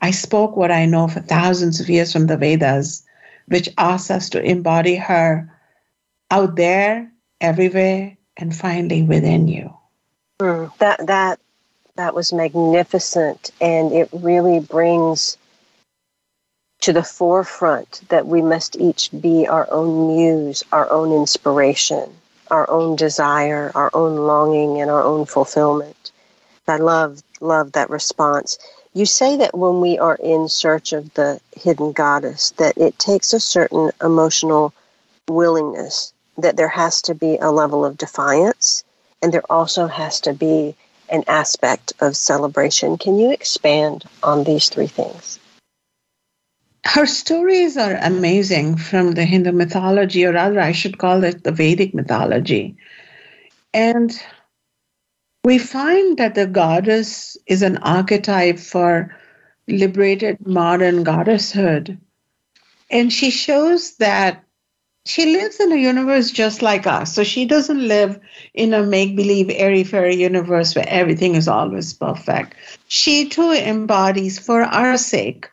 [0.00, 3.04] I spoke what I know for thousands of years from the Vedas,
[3.46, 5.48] which asks us to embody her
[6.32, 9.72] out there, everywhere, and finally within you.
[10.40, 11.38] Mm, that that
[11.94, 15.38] that was magnificent, and it really brings
[16.80, 22.10] to the forefront that we must each be our own muse, our own inspiration,
[22.50, 25.94] our own desire, our own longing, and our own fulfillment.
[26.68, 28.58] I love love that response.
[28.94, 33.32] You say that when we are in search of the hidden goddess, that it takes
[33.32, 34.72] a certain emotional
[35.28, 38.84] willingness, that there has to be a level of defiance,
[39.22, 40.74] and there also has to be
[41.10, 42.98] an aspect of celebration.
[42.98, 45.38] Can you expand on these three things?
[46.84, 51.52] Her stories are amazing from the Hindu mythology, or rather, I should call it the
[51.52, 52.76] Vedic mythology.
[53.74, 54.18] And
[55.48, 59.16] we find that the goddess is an archetype for
[59.66, 61.96] liberated modern goddesshood.
[62.90, 64.44] And she shows that
[65.06, 67.14] she lives in a universe just like us.
[67.14, 68.20] So she doesn't live
[68.52, 72.54] in a make believe, airy fairy universe where everything is always perfect.
[72.88, 75.48] She too embodies, for our sake,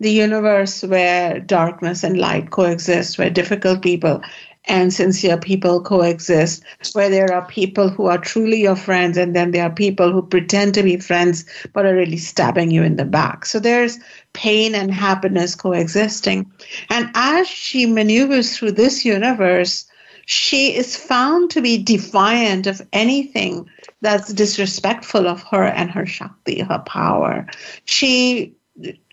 [0.00, 4.22] the universe where darkness and light coexist, where difficult people
[4.66, 9.50] and sincere people coexist, where there are people who are truly your friends, and then
[9.50, 13.04] there are people who pretend to be friends but are really stabbing you in the
[13.04, 13.46] back.
[13.46, 13.98] So there's
[14.34, 16.50] pain and happiness coexisting.
[16.90, 19.86] And as she maneuvers through this universe,
[20.26, 23.66] she is found to be defiant of anything
[24.02, 27.46] that's disrespectful of her and her Shakti, her power.
[27.86, 28.54] She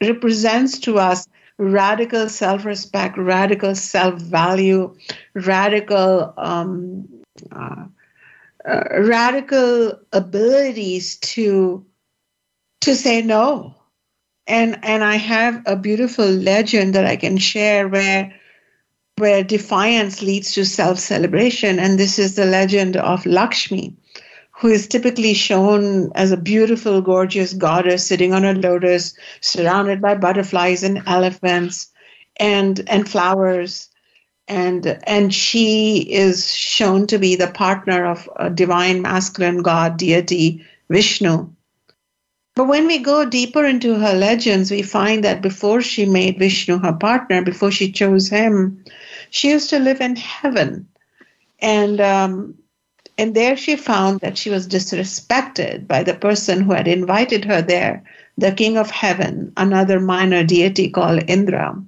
[0.02, 4.96] represents to us radical self respect, radical self value,
[5.34, 6.34] radical.
[6.38, 7.08] Um,
[7.52, 7.86] uh,
[8.68, 11.86] uh, radical abilities to
[12.82, 13.76] to say no
[14.48, 18.34] and and i have a beautiful legend that i can share where
[19.18, 23.96] where defiance leads to self celebration and this is the legend of lakshmi
[24.58, 30.16] who is typically shown as a beautiful, gorgeous goddess sitting on a lotus, surrounded by
[30.16, 31.92] butterflies and elephants
[32.38, 33.90] and and flowers.
[34.48, 40.64] And and she is shown to be the partner of a divine masculine god deity
[40.90, 41.50] Vishnu.
[42.56, 46.78] But when we go deeper into her legends, we find that before she made Vishnu
[46.78, 48.86] her partner, before she chose him,
[49.30, 50.88] she used to live in heaven.
[51.60, 52.56] And um,
[53.18, 57.62] and there she found that she was disrespected by the person who had invited her
[57.62, 58.04] there,
[58.38, 61.82] the king of heaven, another minor deity called Indra.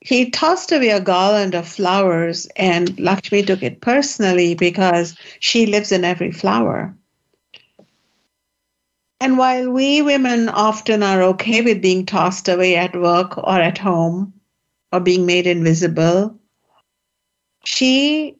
[0.00, 5.92] He tossed away a garland of flowers, and Lakshmi took it personally because she lives
[5.92, 6.96] in every flower.
[9.20, 13.78] And while we women often are okay with being tossed away at work or at
[13.78, 14.32] home
[14.92, 16.38] or being made invisible,
[17.64, 18.36] she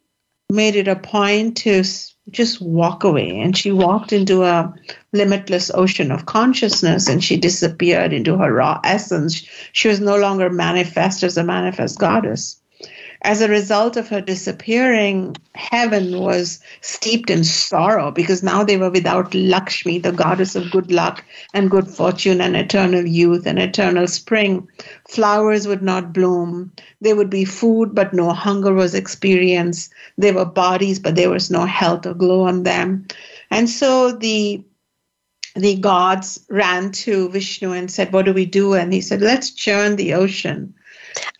[0.51, 1.83] made it a point to
[2.31, 3.41] just walk away.
[3.41, 4.73] And she walked into a
[5.13, 9.47] limitless ocean of consciousness and she disappeared into her raw essence.
[9.73, 12.61] She was no longer manifest as a manifest goddess.
[13.23, 18.91] As a result of her disappearing, heaven was steeped in sorrow because now they were
[18.91, 24.07] without Lakshmi, the goddess of good luck and good fortune and eternal youth and eternal
[24.07, 24.69] spring.
[25.09, 26.73] Flowers would not bloom.
[27.01, 29.93] There would be food, but no hunger was experienced.
[30.19, 33.07] There were bodies, but there was no health or glow on them.
[33.51, 34.63] And so the
[35.57, 38.75] the gods ran to Vishnu and said, What do we do?
[38.75, 40.75] And he said, Let's churn the ocean.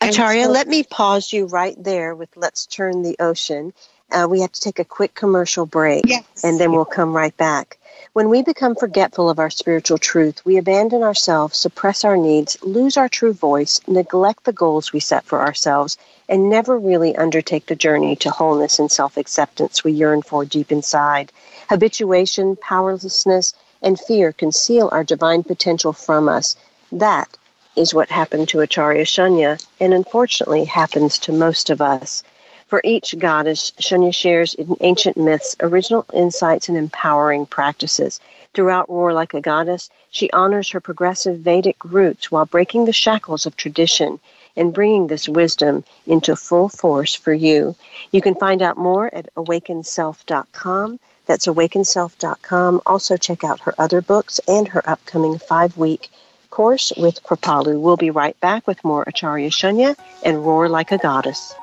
[0.01, 3.73] Acharya, so, let me pause you right there with Let's Turn the Ocean.
[4.11, 6.23] Uh, we have to take a quick commercial break yes.
[6.43, 7.77] and then we'll come right back.
[8.13, 12.97] When we become forgetful of our spiritual truth, we abandon ourselves, suppress our needs, lose
[12.97, 15.97] our true voice, neglect the goals we set for ourselves,
[16.27, 20.71] and never really undertake the journey to wholeness and self acceptance we yearn for deep
[20.71, 21.31] inside.
[21.69, 26.55] Habituation, powerlessness, and fear conceal our divine potential from us.
[26.91, 27.36] That
[27.77, 32.23] is what happened to Acharya Shunya, and unfortunately happens to most of us.
[32.67, 38.19] For each goddess, Shunya shares in ancient myths original insights and empowering practices.
[38.53, 43.45] Throughout Roar Like a Goddess, she honors her progressive Vedic roots while breaking the shackles
[43.45, 44.19] of tradition
[44.55, 47.75] and bringing this wisdom into full force for you.
[48.11, 50.99] You can find out more at awakenself.com.
[51.27, 52.81] That's awakenself.com.
[52.85, 56.09] Also, check out her other books and her upcoming five week
[56.57, 57.79] course, with Kripalu.
[57.79, 59.95] We'll be right back with more Acharya Shunya
[60.25, 61.53] and Roar Like a Goddess.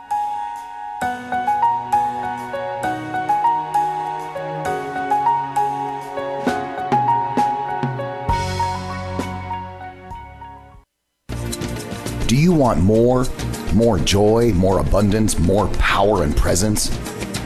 [12.28, 13.26] Do you want more?
[13.74, 16.86] More joy, more abundance, more power and presence?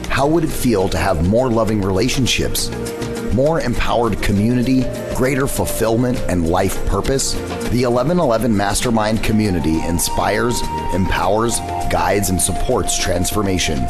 [0.05, 2.69] How would it feel to have more loving relationships?
[3.33, 4.83] More empowered community,
[5.19, 7.33] greater fulfillment, and life purpose?
[7.73, 10.61] The 1111 Mastermind community inspires,
[10.93, 11.59] empowers,
[11.91, 13.85] guides, and supports transformation.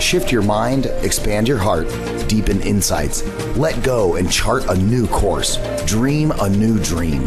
[0.00, 1.86] Shift your mind, expand your heart,
[2.28, 3.22] deepen insights,
[3.56, 5.56] let go and chart a new course,
[5.86, 7.24] dream a new dream.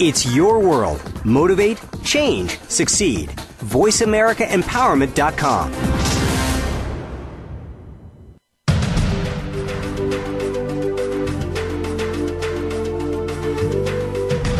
[0.00, 1.00] It's your world.
[1.24, 3.28] Motivate, change, succeed.
[3.28, 5.93] VoiceAmericaEmpowerment.com.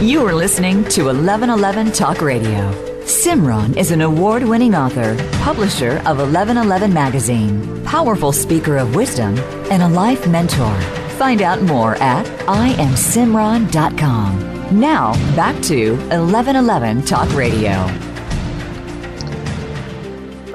[0.05, 2.71] You are listening to 1111 Talk Radio.
[3.05, 9.39] Simran is an award winning author, publisher of 1111 Magazine, powerful speaker of wisdom,
[9.71, 10.79] and a life mentor.
[11.17, 14.79] Find out more at IamSimran.com.
[14.79, 17.87] Now, back to 1111 Talk Radio.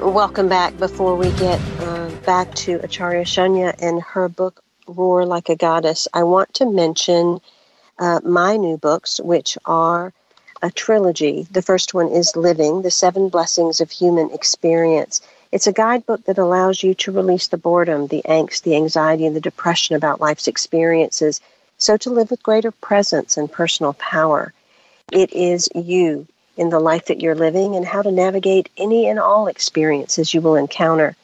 [0.08, 0.78] Welcome back.
[0.78, 6.06] Before we get uh, back to Acharya Shunya and her book, Roar Like a Goddess,
[6.14, 7.40] I want to mention
[8.00, 10.12] uh, my new books, which are
[10.62, 11.46] a trilogy.
[11.50, 15.20] The first one is Living, The Seven Blessings of Human Experience.
[15.52, 19.36] It's a guidebook that allows you to release the boredom, the angst, the anxiety, and
[19.36, 21.40] the depression about life's experiences,
[21.78, 24.52] so to live with greater presence and personal power.
[25.12, 26.26] It is you
[26.56, 30.40] in the life that you're living and how to navigate any and all experiences you
[30.40, 31.16] will encounter.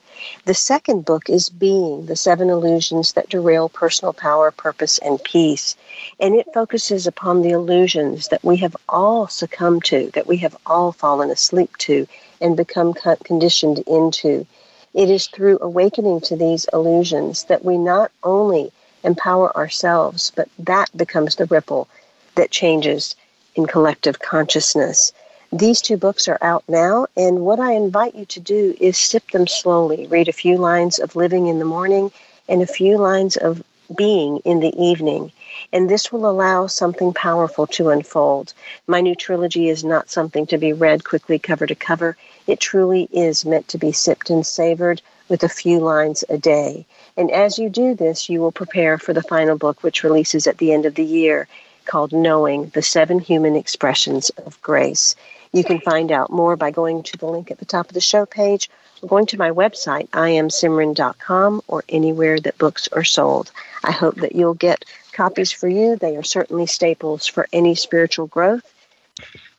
[0.44, 5.76] The second book is Being, the Seven Illusions That Derail Personal Power, Purpose, and Peace.
[6.20, 10.56] And it focuses upon the illusions that we have all succumbed to, that we have
[10.66, 12.06] all fallen asleep to,
[12.40, 14.46] and become conditioned into.
[14.94, 18.72] It is through awakening to these illusions that we not only
[19.04, 21.88] empower ourselves, but that becomes the ripple
[22.34, 23.14] that changes
[23.54, 25.12] in collective consciousness.
[25.52, 29.30] These two books are out now, and what I invite you to do is sip
[29.30, 30.06] them slowly.
[30.08, 32.10] Read a few lines of Living in the morning
[32.48, 33.62] and a few lines of
[33.96, 35.30] Being in the evening.
[35.72, 38.52] And this will allow something powerful to unfold.
[38.88, 42.16] My new trilogy is not something to be read quickly cover to cover.
[42.48, 46.86] It truly is meant to be sipped and savored with a few lines a day.
[47.16, 50.58] And as you do this, you will prepare for the final book, which releases at
[50.58, 51.46] the end of the year,
[51.86, 55.14] called Knowing the Seven Human Expressions of Grace.
[55.52, 58.00] You can find out more by going to the link at the top of the
[58.00, 58.68] show page
[59.00, 63.50] or going to my website, iamsimran.com, or anywhere that books are sold.
[63.82, 65.96] I hope that you'll get copies for you.
[65.96, 68.70] They are certainly staples for any spiritual growth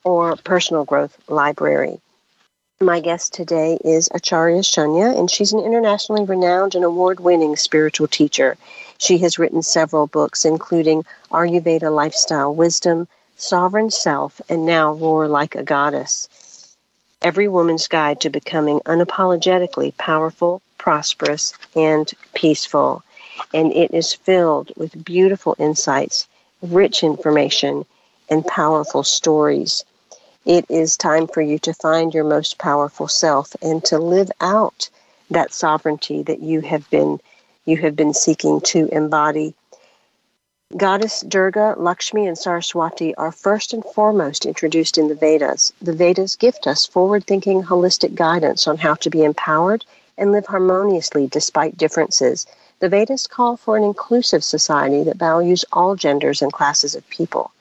[0.03, 1.99] or personal growth library.
[2.79, 8.07] My guest today is Acharya Shunya, and she's an internationally renowned and award winning spiritual
[8.07, 8.55] teacher.
[8.99, 15.55] She has written several books, including Ayurveda Lifestyle Wisdom, Sovereign Self, and now Roar Like
[15.55, 16.27] a Goddess.
[17.21, 23.03] Every woman's guide to becoming unapologetically powerful, prosperous, and peaceful.
[23.53, 26.27] And it is filled with beautiful insights,
[26.61, 27.85] rich information,
[28.29, 29.85] and powerful stories.
[30.45, 34.89] It is time for you to find your most powerful self and to live out
[35.29, 37.19] that sovereignty that you have been
[37.67, 39.53] you have been seeking to embody
[40.75, 45.71] Goddess Durga, Lakshmi, and Saraswati are first and foremost introduced in the Vedas.
[45.81, 49.85] The Vedas gift us forward thinking, holistic guidance on how to be empowered
[50.17, 52.45] and live harmoniously despite differences.
[52.79, 57.51] The Vedas call for an inclusive society that values all genders and classes of people.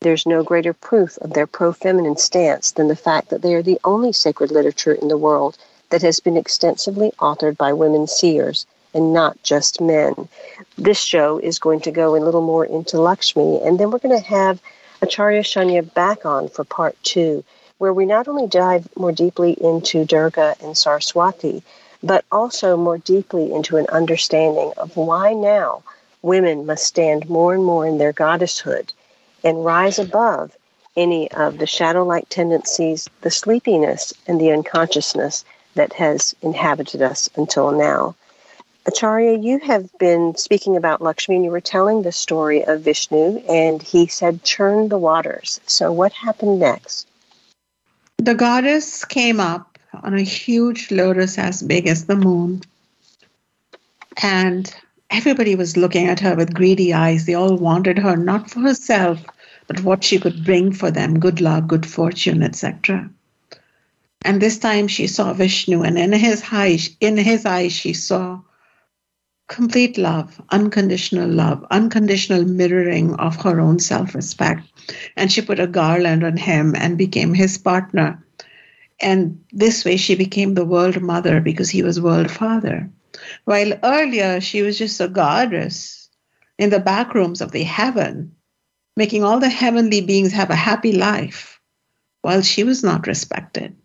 [0.00, 3.62] There's no greater proof of their pro feminine stance than the fact that they are
[3.62, 5.58] the only sacred literature in the world
[5.90, 8.64] that has been extensively authored by women seers
[8.94, 10.28] and not just men.
[10.76, 14.20] This show is going to go a little more into Lakshmi, and then we're going
[14.20, 14.60] to have
[15.02, 17.44] Acharya Shunya back on for part two,
[17.78, 21.62] where we not only dive more deeply into Durga and Saraswati,
[22.02, 25.82] but also more deeply into an understanding of why now
[26.22, 28.92] women must stand more and more in their goddesshood
[29.44, 30.56] and rise above
[30.96, 37.30] any of the shadow like tendencies, the sleepiness, and the unconsciousness that has inhabited us
[37.36, 38.16] until now.
[38.88, 43.36] Acharya, you have been speaking about Lakshmi and you were telling the story of Vishnu,
[43.46, 45.60] and he said, churn the waters.
[45.66, 47.06] So, what happened next?
[48.16, 52.62] The goddess came up on a huge lotus as big as the moon,
[54.22, 54.74] and
[55.10, 57.26] everybody was looking at her with greedy eyes.
[57.26, 59.22] They all wanted her, not for herself,
[59.66, 63.10] but what she could bring for them good luck, good fortune, etc.
[64.22, 68.40] And this time she saw Vishnu, and in his eyes, in his eyes, she saw
[69.48, 74.62] complete love, unconditional love, unconditional mirroring of her own self respect.
[75.16, 78.22] And she put a garland on him and became his partner.
[79.00, 82.90] And this way she became the world mother because he was world father.
[83.44, 86.08] While earlier she was just a goddess
[86.58, 88.34] in the back rooms of the heaven,
[88.96, 91.60] making all the heavenly beings have a happy life
[92.22, 93.76] while she was not respected.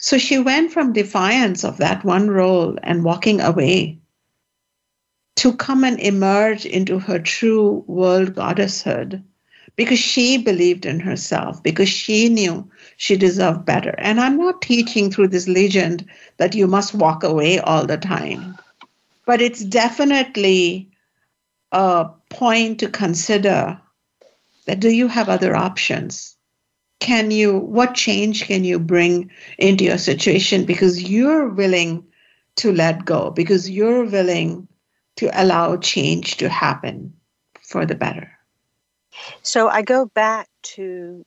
[0.00, 3.97] So she went from defiance of that one role and walking away
[5.38, 9.22] to come and emerge into her true world goddesshood
[9.76, 13.94] because she believed in herself, because she knew she deserved better.
[13.98, 16.04] And I'm not teaching through this legend
[16.38, 18.58] that you must walk away all the time,
[19.26, 20.90] but it's definitely
[21.70, 23.80] a point to consider
[24.66, 26.34] that do you have other options?
[26.98, 32.04] Can you, what change can you bring into your situation because you're willing
[32.56, 34.66] to let go, because you're willing
[35.18, 37.12] to allow change to happen
[37.60, 38.30] for the better.
[39.42, 41.26] So I go back to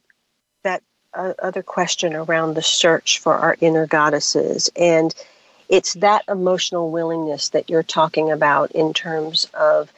[0.63, 0.81] that
[1.13, 4.69] uh, other question around the search for our inner goddesses.
[4.77, 5.13] And
[5.67, 9.91] it's that emotional willingness that you're talking about in terms of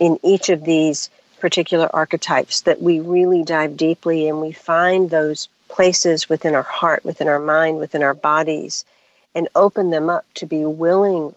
[0.00, 1.08] in each of these
[1.38, 7.04] particular archetypes that we really dive deeply and we find those places within our heart,
[7.04, 8.84] within our mind, within our bodies,
[9.32, 11.36] and open them up to be willing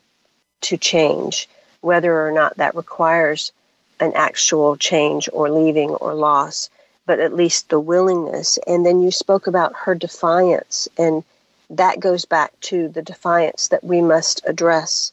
[0.62, 1.48] to change
[1.82, 3.52] whether or not that requires
[4.00, 6.70] an actual change or leaving or loss,
[7.06, 8.58] but at least the willingness.
[8.66, 11.24] And then you spoke about her defiance, and
[11.70, 15.12] that goes back to the defiance that we must address.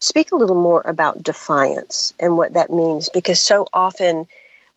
[0.00, 4.26] Speak a little more about defiance and what that means, because so often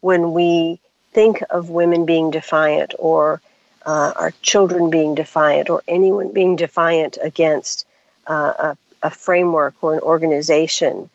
[0.01, 0.79] when we
[1.13, 3.41] think of women being defiant or
[3.85, 7.85] uh, our children being defiant or anyone being defiant against
[8.27, 11.09] uh, a a framework or an organization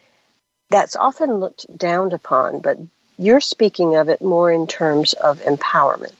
[0.70, 2.78] that's often looked down upon, but
[3.18, 6.12] you're speaking of it more in terms of empowerment.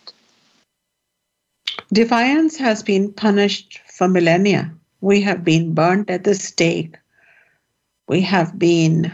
[1.93, 4.75] Defiance has been punished for millennia.
[5.01, 6.97] We have been burnt at the stake.
[8.09, 9.12] We have been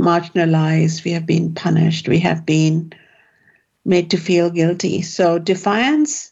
[0.00, 1.04] marginalized.
[1.04, 2.08] We have been punished.
[2.08, 2.92] We have been
[3.84, 5.02] made to feel guilty.
[5.02, 6.30] So defiance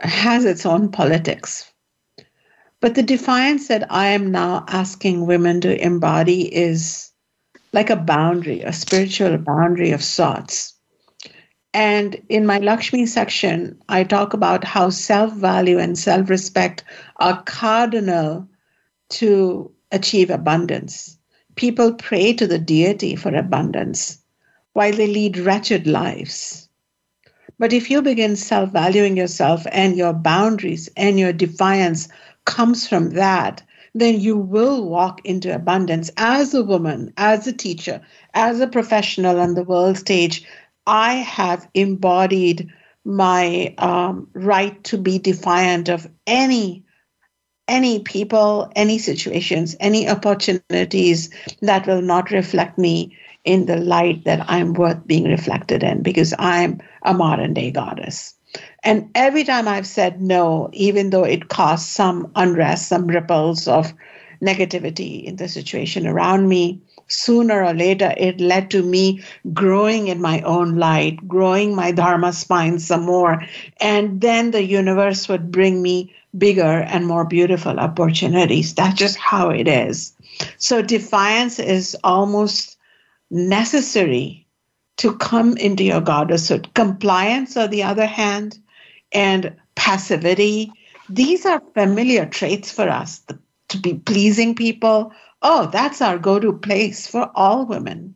[0.00, 1.70] has its own politics.
[2.80, 7.10] But the defiance that I am now asking women to embody is
[7.72, 10.74] like a boundary, a spiritual boundary of sorts.
[11.72, 16.82] And in my Lakshmi section, I talk about how self value and self respect
[17.16, 18.48] are cardinal
[19.10, 21.18] to achieve abundance.
[21.56, 24.18] People pray to the deity for abundance
[24.72, 26.68] while they lead wretched lives.
[27.58, 32.08] But if you begin self valuing yourself and your boundaries and your defiance
[32.50, 33.62] comes from that,
[33.94, 38.00] then you will walk into abundance as a woman, as a teacher,
[38.34, 40.44] as a professional on the world stage.
[40.86, 42.68] I have embodied
[43.04, 46.84] my um, right to be defiant of any
[47.68, 51.30] any people, any situations, any opportunities
[51.62, 56.34] that will not reflect me in the light that I'm worth being reflected in because
[56.36, 58.34] I'm a modern day goddess.
[58.82, 63.92] And every time I've said no, even though it caused some unrest, some ripples of
[64.42, 69.22] negativity in the situation around me, sooner or later it led to me
[69.52, 73.42] growing in my own light, growing my Dharma spine some more.
[73.80, 78.74] And then the universe would bring me bigger and more beautiful opportunities.
[78.74, 80.14] That's just how it is.
[80.56, 82.78] So defiance is almost
[83.30, 84.46] necessary
[84.98, 86.72] to come into your goddesshood.
[86.74, 88.58] Compliance, on the other hand,
[89.12, 90.72] and passivity,
[91.08, 93.22] these are familiar traits for us.
[93.68, 98.14] To be pleasing people, oh, that's our go-to place for all women.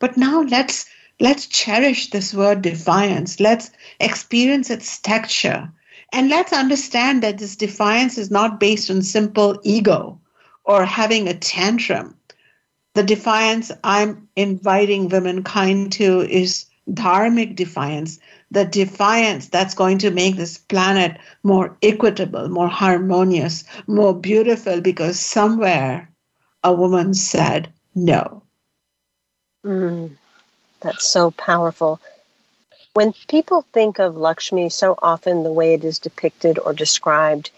[0.00, 0.86] But now let's
[1.20, 3.38] let's cherish this word defiance.
[3.38, 5.70] Let's experience its texture.
[6.12, 10.20] And let's understand that this defiance is not based on simple ego
[10.64, 12.16] or having a tantrum.
[12.94, 18.18] The defiance I'm inviting womankind to is dharmic defiance,
[18.50, 25.18] the defiance that's going to make this planet more equitable, more harmonious, more beautiful, because
[25.18, 26.10] somewhere
[26.62, 28.42] a woman said no.
[29.64, 30.12] Mm,
[30.80, 32.00] that's so powerful.
[32.92, 37.50] When people think of Lakshmi, so often the way it is depicted or described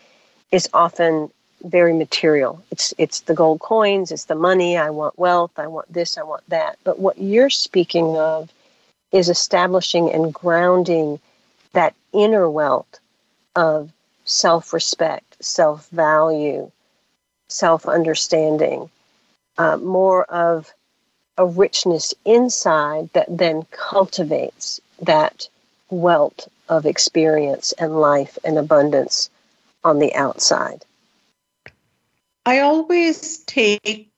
[0.51, 1.31] is often
[1.65, 2.63] very material.
[2.71, 6.23] It's it's the gold coins, it's the money, I want wealth, I want this, I
[6.23, 6.79] want that.
[6.85, 8.51] But what you're speaking of
[9.13, 11.21] is establishing and grounding
[11.73, 12.99] that inner wealth
[13.55, 13.93] of
[14.25, 16.71] self-respect, self-value,
[17.49, 18.91] self-understanding,
[19.59, 20.73] uh, more of
[21.39, 25.49] a richness inside that then cultivates that
[25.91, 29.31] wealth of experience and life and abundance
[29.85, 30.85] on the outside.
[32.45, 34.09] I always take,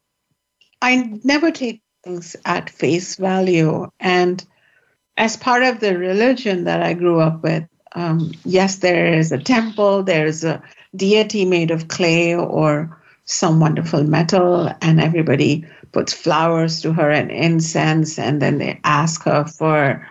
[0.80, 3.90] I never take things at face value.
[4.00, 4.44] And
[5.18, 9.38] as part of the religion that I grew up with, um, yes, there is a
[9.38, 10.62] temple, there's a
[10.94, 17.30] deity made of clay or some wonderful metal, and everybody puts flowers to her and
[17.30, 20.06] incense, and then they ask her for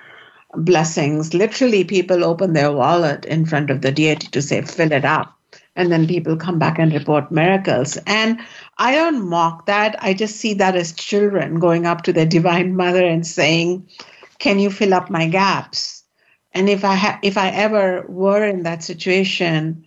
[0.53, 1.33] blessings.
[1.33, 5.33] Literally, people open their wallet in front of the deity to say, fill it up
[5.77, 7.97] and then people come back and report miracles.
[8.07, 8.39] And
[8.79, 9.95] I don't mock that.
[10.03, 13.87] I just see that as children going up to their divine mother and saying,
[14.39, 16.03] "Can you fill up my gaps?"
[16.53, 19.85] And if I ha- if I ever were in that situation,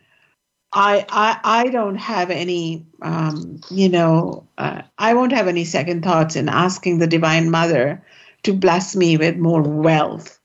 [0.73, 6.03] I I, I don't have any um, you know uh, I won't have any second
[6.05, 8.05] thoughts in asking the divine mother
[8.45, 10.39] to bless me with more wealth.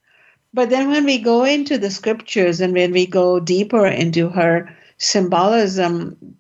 [0.54, 4.70] But then when we go into the scriptures and when we go deeper into her
[4.98, 6.38] symbolism,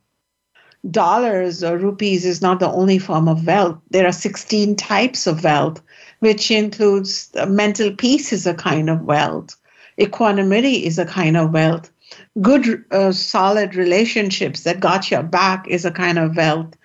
[0.89, 3.79] dollars or rupees is not the only form of wealth.
[3.89, 5.81] There are 16 types of wealth,
[6.19, 9.55] which includes mental peace is a kind of wealth,
[9.99, 11.91] equanimity is a kind of wealth,
[12.41, 16.75] good, uh, solid relationships that got your back is a kind of wealth.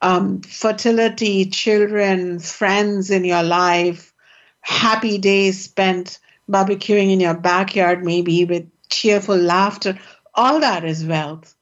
[0.00, 4.14] Um, fertility, children, friends in your life,
[4.60, 6.18] happy days spent
[6.48, 9.98] barbecuing in your backyard, maybe with cheerful laughter
[10.38, 11.56] all that is wealth.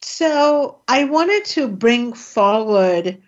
[0.00, 3.20] So I wanted to bring forward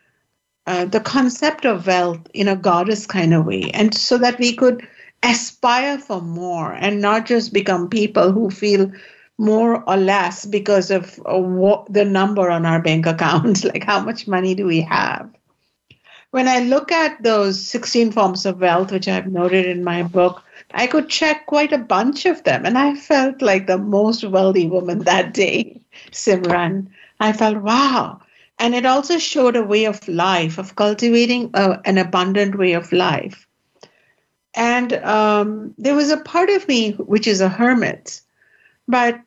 [0.67, 4.55] uh, the concept of wealth in a goddess kind of way, and so that we
[4.55, 4.87] could
[5.23, 8.91] aspire for more and not just become people who feel
[9.39, 14.55] more or less because of the number on our bank account, like how much money
[14.55, 15.29] do we have.
[16.31, 20.43] When I look at those 16 forms of wealth, which I've noted in my book,
[20.73, 22.65] I could check quite a bunch of them.
[22.65, 25.79] And I felt like the most wealthy woman that day,
[26.11, 26.89] Simran.
[27.21, 28.22] I felt, wow.
[28.63, 32.93] And it also showed a way of life, of cultivating a, an abundant way of
[32.93, 33.45] life.
[34.55, 38.21] And um, there was a part of me which is a hermit.
[38.87, 39.21] But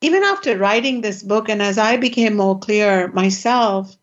[0.00, 3.94] even after writing this book, and as I became more clear myself,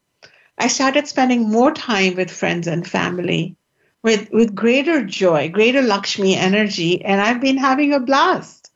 [0.60, 3.56] I started spending more time with friends and family
[4.04, 8.72] with with greater joy, greater Lakshmi energy, and I've been having a blast.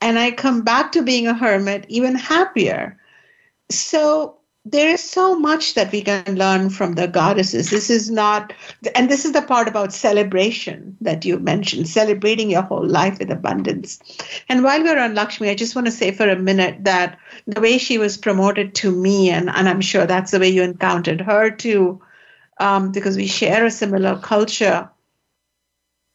[0.00, 2.98] And I come back to being a hermit even happier.
[3.70, 7.70] So there is so much that we can learn from the goddesses.
[7.70, 8.52] This is not,
[8.94, 13.30] and this is the part about celebration that you mentioned, celebrating your whole life with
[13.30, 13.98] abundance.
[14.48, 17.60] And while we're on Lakshmi, I just want to say for a minute that the
[17.60, 21.20] way she was promoted to me, and, and I'm sure that's the way you encountered
[21.20, 22.00] her too,
[22.58, 24.88] um, because we share a similar culture.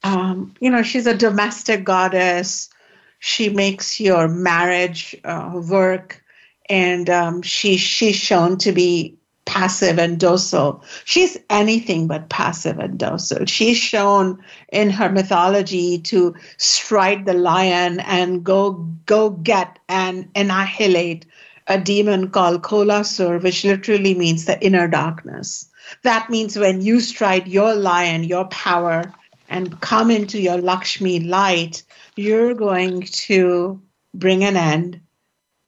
[0.04, 2.70] Um, you know, she's a domestic goddess.
[3.20, 6.24] She makes your marriage uh, work,
[6.70, 10.84] and um, she she's shown to be passive and docile.
[11.06, 13.46] She's anything but passive and docile.
[13.46, 18.74] She's shown in her mythology to strike the lion and go
[19.06, 21.26] go get and annihilate
[21.68, 25.70] a demon called Kolasur, which literally means the inner darkness.
[26.04, 29.14] that means when you stride your lion, your power,
[29.50, 31.84] and come into your Lakshmi light,
[32.18, 33.82] you're going to
[34.14, 35.00] bring an end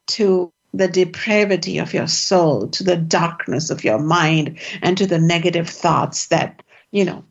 [0.07, 5.19] to the depravity of your soul, to the darkness of your mind, and to the
[5.19, 6.61] negative thoughts that,
[6.91, 7.23] you know,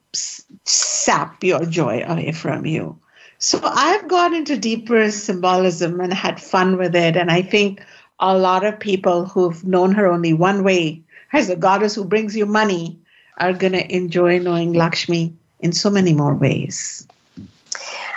[0.64, 2.99] sap your joy away from you.
[3.39, 7.16] So I've gone into deeper symbolism and had fun with it.
[7.16, 7.80] And I think
[8.18, 12.36] a lot of people who've known her only one way as a goddess who brings
[12.36, 12.99] you money
[13.36, 17.07] are going to enjoy knowing Lakshmi in so many more ways.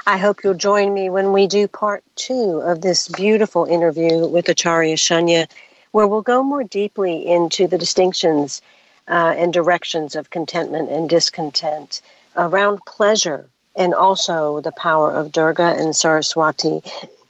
[0.07, 4.49] I hope you'll join me when we do part two of this beautiful interview with
[4.49, 5.47] Acharya Shunya,
[5.91, 8.63] where we'll go more deeply into the distinctions
[9.07, 12.01] uh, and directions of contentment and discontent
[12.35, 16.81] around pleasure and also the power of Durga and Saraswati.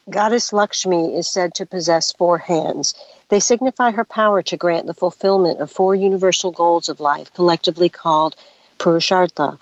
[0.10, 2.96] Goddess Lakshmi is said to possess four hands.
[3.28, 7.90] They signify her power to grant the fulfillment of four universal goals of life, collectively
[7.90, 8.36] called
[8.80, 9.60] Purushartha.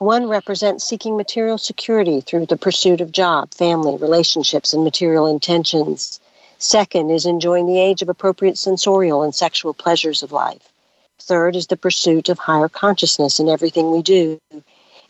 [0.00, 6.20] One represents seeking material security through the pursuit of job, family, relationships, and material intentions.
[6.56, 10.72] Second is enjoying the age of appropriate sensorial and sexual pleasures of life.
[11.18, 14.40] Third is the pursuit of higher consciousness in everything we do.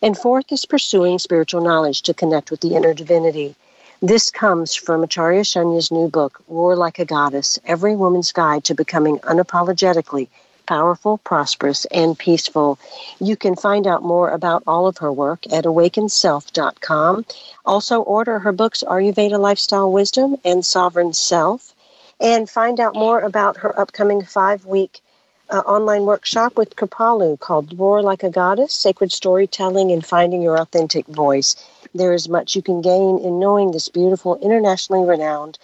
[0.01, 3.53] And fourth is pursuing spiritual knowledge to connect with the inner divinity.
[4.01, 8.73] This comes from Acharya Shunya's new book, Roar Like a Goddess Every Woman's Guide to
[8.73, 10.29] Becoming Unapologetically
[10.69, 12.77] powerful, prosperous, and peaceful.
[13.19, 17.25] You can find out more about all of her work at awakenself.com.
[17.65, 21.73] Also, order her books Ayurveda Lifestyle Wisdom and Sovereign Self,
[22.19, 25.01] and find out more about her upcoming five week
[25.49, 30.61] uh, online workshop with Kripalu called Roar Like a Goddess Sacred Storytelling and Finding Your
[30.61, 31.55] Authentic Voice.
[31.95, 35.57] There is much you can gain in knowing this beautiful, internationally renowned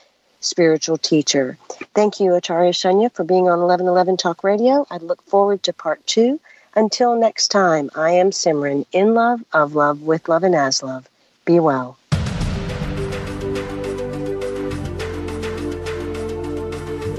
[0.45, 1.57] spiritual teacher.
[1.93, 4.85] Thank you, Acharya Shunya, for being on 1111 Talk Radio.
[4.89, 6.39] I look forward to part two.
[6.75, 11.09] Until next time, I am Simran, in love, of love, with love, and as love.
[11.45, 11.97] Be well.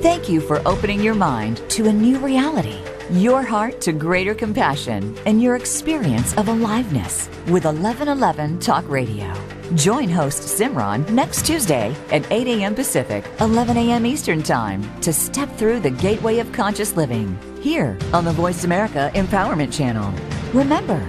[0.03, 2.79] Thank you for opening your mind to a new reality,
[3.11, 9.56] your heart to greater compassion, and your experience of aliveness with 1111 Talk Radio.
[9.75, 12.75] Join host Simran next Tuesday at 8 a.m.
[12.77, 14.07] Pacific, 11 a.m.
[14.07, 19.11] Eastern Time to step through the gateway of conscious living here on the Voice America
[19.17, 20.13] Empowerment Channel.
[20.53, 21.05] Remember,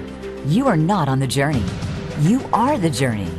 [0.48, 1.64] you are not on the journey,
[2.22, 3.30] you are the journey.